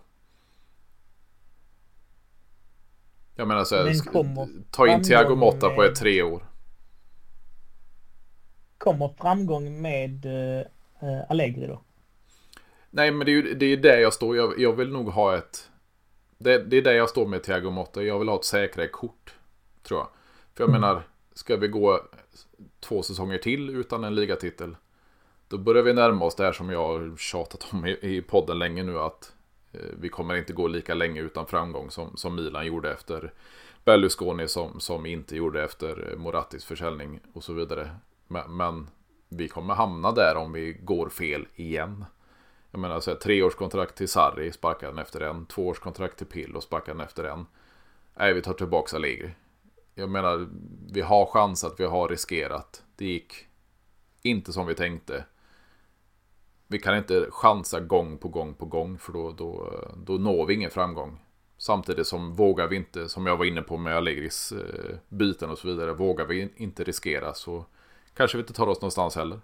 [3.34, 3.94] Jag menar så här,
[4.70, 6.47] ta in Thiago Motta på ett tre år.
[8.78, 11.80] Kommer framgång med uh, Allegri då?
[12.90, 14.36] Nej, men det är ju det är där jag står.
[14.36, 15.70] Jag, jag vill nog ha ett...
[16.38, 18.02] Det, det är där jag står med Thiago Motta.
[18.02, 19.34] Jag vill ha ett säkrare kort.
[19.82, 20.08] Tror jag.
[20.54, 20.80] För jag mm.
[20.80, 21.02] menar,
[21.32, 22.00] ska vi gå
[22.80, 24.76] två säsonger till utan en ligatitel?
[25.48, 28.58] Då börjar vi närma oss det här som jag har tjatat om i, i podden
[28.58, 28.98] länge nu.
[28.98, 29.32] Att
[29.72, 33.32] Eh, vi kommer inte gå lika länge utan framgång som, som Milan gjorde efter
[33.84, 37.90] Berlusconi som, som inte gjorde efter Morattis försäljning och så vidare.
[38.28, 38.90] Men, men
[39.28, 42.04] vi kommer hamna där om vi går fel igen.
[42.70, 45.46] Jag menar så här, treårskontrakt till Sarri sparkar den efter en.
[45.46, 47.46] Tvåårskontrakt till Pill och sparkar den efter en.
[48.18, 49.30] Nej, vi tar tillbaka Allegri.
[49.94, 50.48] Jag menar,
[50.92, 52.82] vi har chans att vi har riskerat.
[52.96, 53.32] Det gick
[54.22, 55.24] inte som vi tänkte
[56.68, 60.54] vi kan inte chansa gång på gång på gång för då, då, då når vi
[60.54, 61.20] ingen framgång.
[61.58, 65.58] Samtidigt som vågar vi inte, som jag var inne på med Allegris eh, byten och
[65.58, 67.64] så vidare, vågar vi inte riskera så
[68.18, 69.40] kanske vi inte tar oss någonstans heller.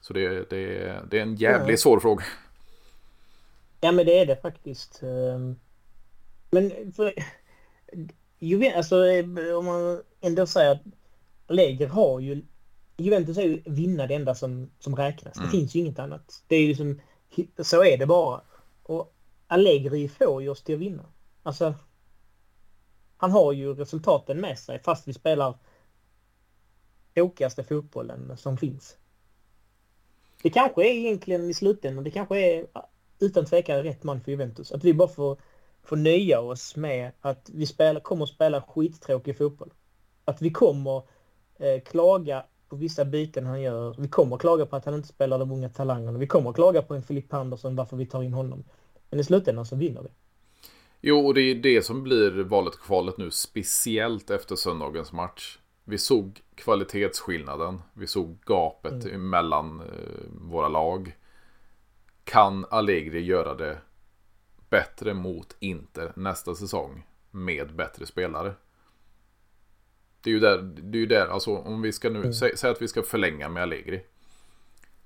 [0.00, 1.82] Så det, det, det är en jävligt ja.
[1.82, 2.24] svår fråga.
[3.80, 5.02] Ja men det är det faktiskt.
[5.02, 5.56] Ehm,
[6.50, 7.14] men för,
[8.38, 8.96] Juventus, alltså
[9.58, 10.82] om man ändå säger att
[11.46, 12.42] Allegri har ju
[12.96, 15.36] Juventus är ju vinna det enda som, som räknas.
[15.36, 15.46] Mm.
[15.46, 16.42] Det finns ju inget annat.
[16.46, 17.00] Det är ju som,
[17.58, 18.40] så är det bara.
[18.82, 19.14] Och
[19.46, 21.04] Allegri får ju oss till att vinna.
[21.42, 21.74] Alltså,
[23.16, 25.58] han har ju resultaten med sig fast vi spelar
[27.14, 28.96] tråkigaste fotbollen som finns.
[30.42, 32.66] Det kanske är egentligen i slutändan, det kanske är
[33.20, 34.72] utan tvekan rätt man för Juventus.
[34.72, 35.36] Att vi bara får,
[35.82, 39.72] får nöja oss med att vi spelar, kommer att spela skittråkig fotboll.
[40.24, 41.02] Att vi kommer
[41.58, 43.94] eh, klaga på vissa byten han gör.
[43.98, 46.18] Vi kommer klaga på att han inte spelar de unga talangerna.
[46.18, 48.64] Vi kommer klaga på en Filip Andersson varför vi tar in honom.
[49.10, 50.08] Men i slutändan så vinner vi.
[51.00, 55.58] Jo, och det är det som blir valet och kvalet nu, speciellt efter söndagens match.
[55.84, 59.30] Vi såg kvalitetsskillnaden, vi såg gapet mm.
[59.30, 59.86] mellan eh,
[60.40, 61.16] våra lag.
[62.24, 63.78] Kan Allegri göra det
[64.68, 68.54] bättre mot Inter nästa säsong med bättre spelare?
[70.20, 72.32] Det är ju där, det är ju där, alltså om vi ska nu, mm.
[72.32, 74.02] säg, säg, att vi ska förlänga med Allegri.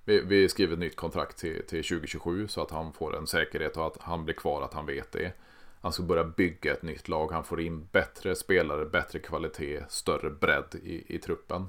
[0.05, 3.77] Vi, vi skriver ett nytt kontrakt till, till 2027 så att han får en säkerhet
[3.77, 5.33] och att han blir kvar, att han vet det.
[5.87, 10.31] Han ska börja bygga ett nytt lag, han får in bättre spelare, bättre kvalitet, större
[10.31, 11.69] bredd i, i truppen.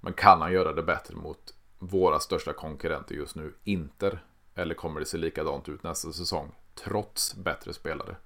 [0.00, 4.24] Men kan han göra det bättre mot våra största konkurrenter just nu, Inter?
[4.54, 8.16] Eller kommer det se likadant ut nästa säsong, trots bättre spelare?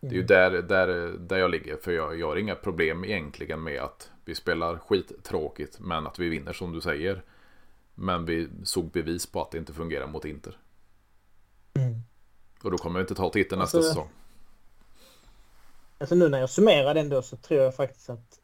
[0.00, 1.76] Det är ju där, där, där jag ligger.
[1.76, 5.80] För jag, jag har inga problem egentligen med att vi spelar skittråkigt.
[5.80, 7.22] Men att vi vinner som du säger.
[7.94, 10.58] Men vi såg bevis på att det inte fungerar mot Inter.
[11.74, 11.94] Mm.
[12.62, 14.08] Och då kommer vi inte ta titeln alltså, nästa säsong.
[16.02, 18.40] Alltså nu när jag summerar den då så tror jag faktiskt att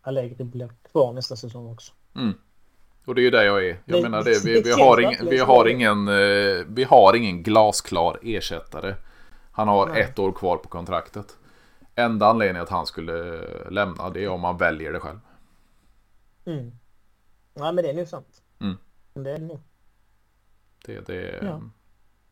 [0.00, 1.92] Allegri blir kvar nästa säsong också.
[2.16, 2.34] Mm.
[3.04, 3.82] Och det är ju där jag är.
[3.84, 4.44] Jag det, menar det.
[4.44, 8.94] Vi, vi, har ing, vi, har ingen, eh, vi har ingen glasklar ersättare.
[9.52, 10.02] Han har Nej.
[10.02, 11.36] ett år kvar på kontraktet.
[11.94, 15.20] Enda anledningen att han skulle lämna det är om man väljer det själv.
[16.44, 16.72] Mm.
[17.54, 18.42] Ja men det är nog sant.
[18.60, 18.76] Mm.
[19.14, 19.60] Det är det nog.
[20.86, 21.60] Det, det, ja.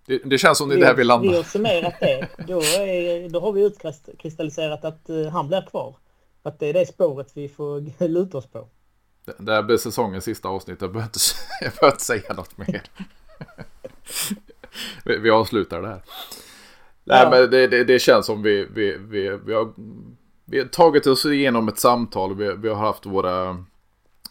[0.07, 1.31] Det, det, känns som det är där vi landar.
[1.31, 2.29] Vi har summerat det.
[2.47, 5.97] Då, är, då har vi utkristalliserat att uh, han blir kvar.
[6.43, 8.69] Att det är det spåret vi får luta oss på.
[9.25, 10.81] Det, det här blir säsongens sista avsnitt.
[10.81, 11.19] Jag behöver inte,
[11.61, 12.83] jag behöver inte säga något mer.
[15.05, 16.03] vi, vi avslutar det här.
[17.05, 17.31] Nej, ja.
[17.31, 19.73] men det, det, det, känns som vi, vi, vi, vi, har,
[20.45, 22.35] vi har tagit oss igenom ett samtal.
[22.35, 23.65] Vi, vi har haft våra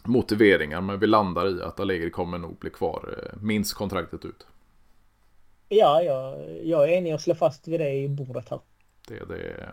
[0.04, 0.80] motiveringar.
[0.80, 4.46] Men vi landar i att Allegri kommer nog bli kvar eh, minst kontraktet ut.
[5.68, 8.60] Ja, ja jag är enig och slår fast vid det i bordet här.
[9.08, 9.68] Det, det,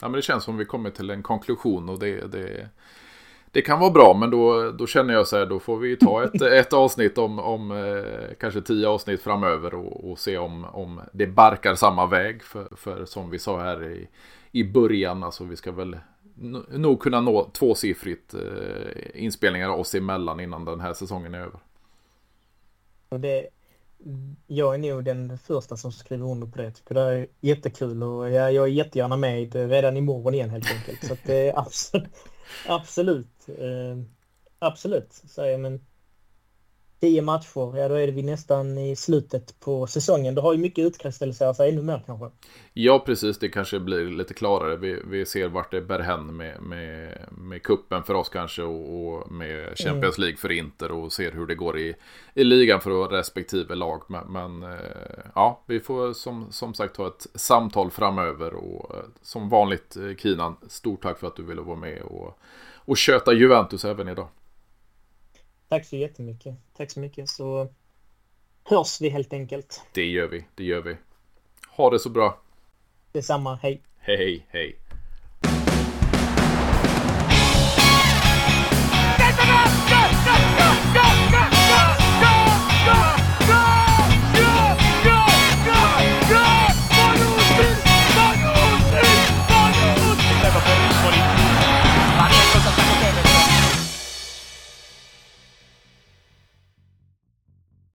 [0.00, 2.68] ja, men det känns som vi kommer till en konklusion och det, det,
[3.50, 6.24] det kan vara bra, men då, då känner jag så här, då får vi ta
[6.24, 11.00] ett, ett avsnitt om, om eh, kanske tio avsnitt framöver och, och, se om, om
[11.12, 12.42] det barkar samma väg.
[12.42, 14.08] För, för som vi sa här i,
[14.52, 15.96] i början, alltså vi ska väl
[16.68, 21.60] nog kunna nå tvåsiffrigt eh, inspelningar oss emellan innan den här säsongen är över.
[23.08, 23.48] Och det,
[24.46, 26.64] jag är nog den första som skriver under på det.
[26.64, 30.50] Jag tycker det är jättekul och jag, jag är jättegärna med eh, redan imorgon igen
[30.50, 31.06] helt enkelt.
[31.06, 32.08] Så att det är absolut,
[32.66, 33.48] Absolut.
[34.58, 35.60] Absolut, säger jag.
[35.60, 35.80] Men
[37.00, 40.34] tio matcher, ja då är vi nästan i slutet på säsongen.
[40.34, 42.30] Det har ju mycket utkristalliserat sig ännu mer kanske.
[42.72, 43.38] Ja, precis.
[43.38, 44.76] Det kanske blir lite klarare.
[44.76, 49.06] Vi, vi ser vart det bär hän med, med, med kuppen för oss kanske och,
[49.06, 50.26] och med Champions mm.
[50.26, 51.94] League för Inter och ser hur det går i,
[52.34, 54.02] i ligan för respektive lag.
[54.06, 54.78] Men, men eh,
[55.34, 60.16] ja, vi får som, som sagt ha ett samtal framöver och eh, som vanligt eh,
[60.16, 62.38] Kinan, stort tack för att du ville vara med och,
[62.74, 64.28] och köta Juventus även idag.
[65.70, 66.54] Tack så jättemycket.
[66.76, 67.28] Tack så mycket.
[67.28, 67.68] Så
[68.64, 69.82] hörs vi helt enkelt.
[69.92, 70.46] Det gör vi.
[70.54, 70.96] Det gör vi.
[71.68, 72.40] Ha det så bra.
[73.12, 73.58] Detsamma.
[73.62, 73.82] Hej.
[73.98, 74.79] Hej, hej.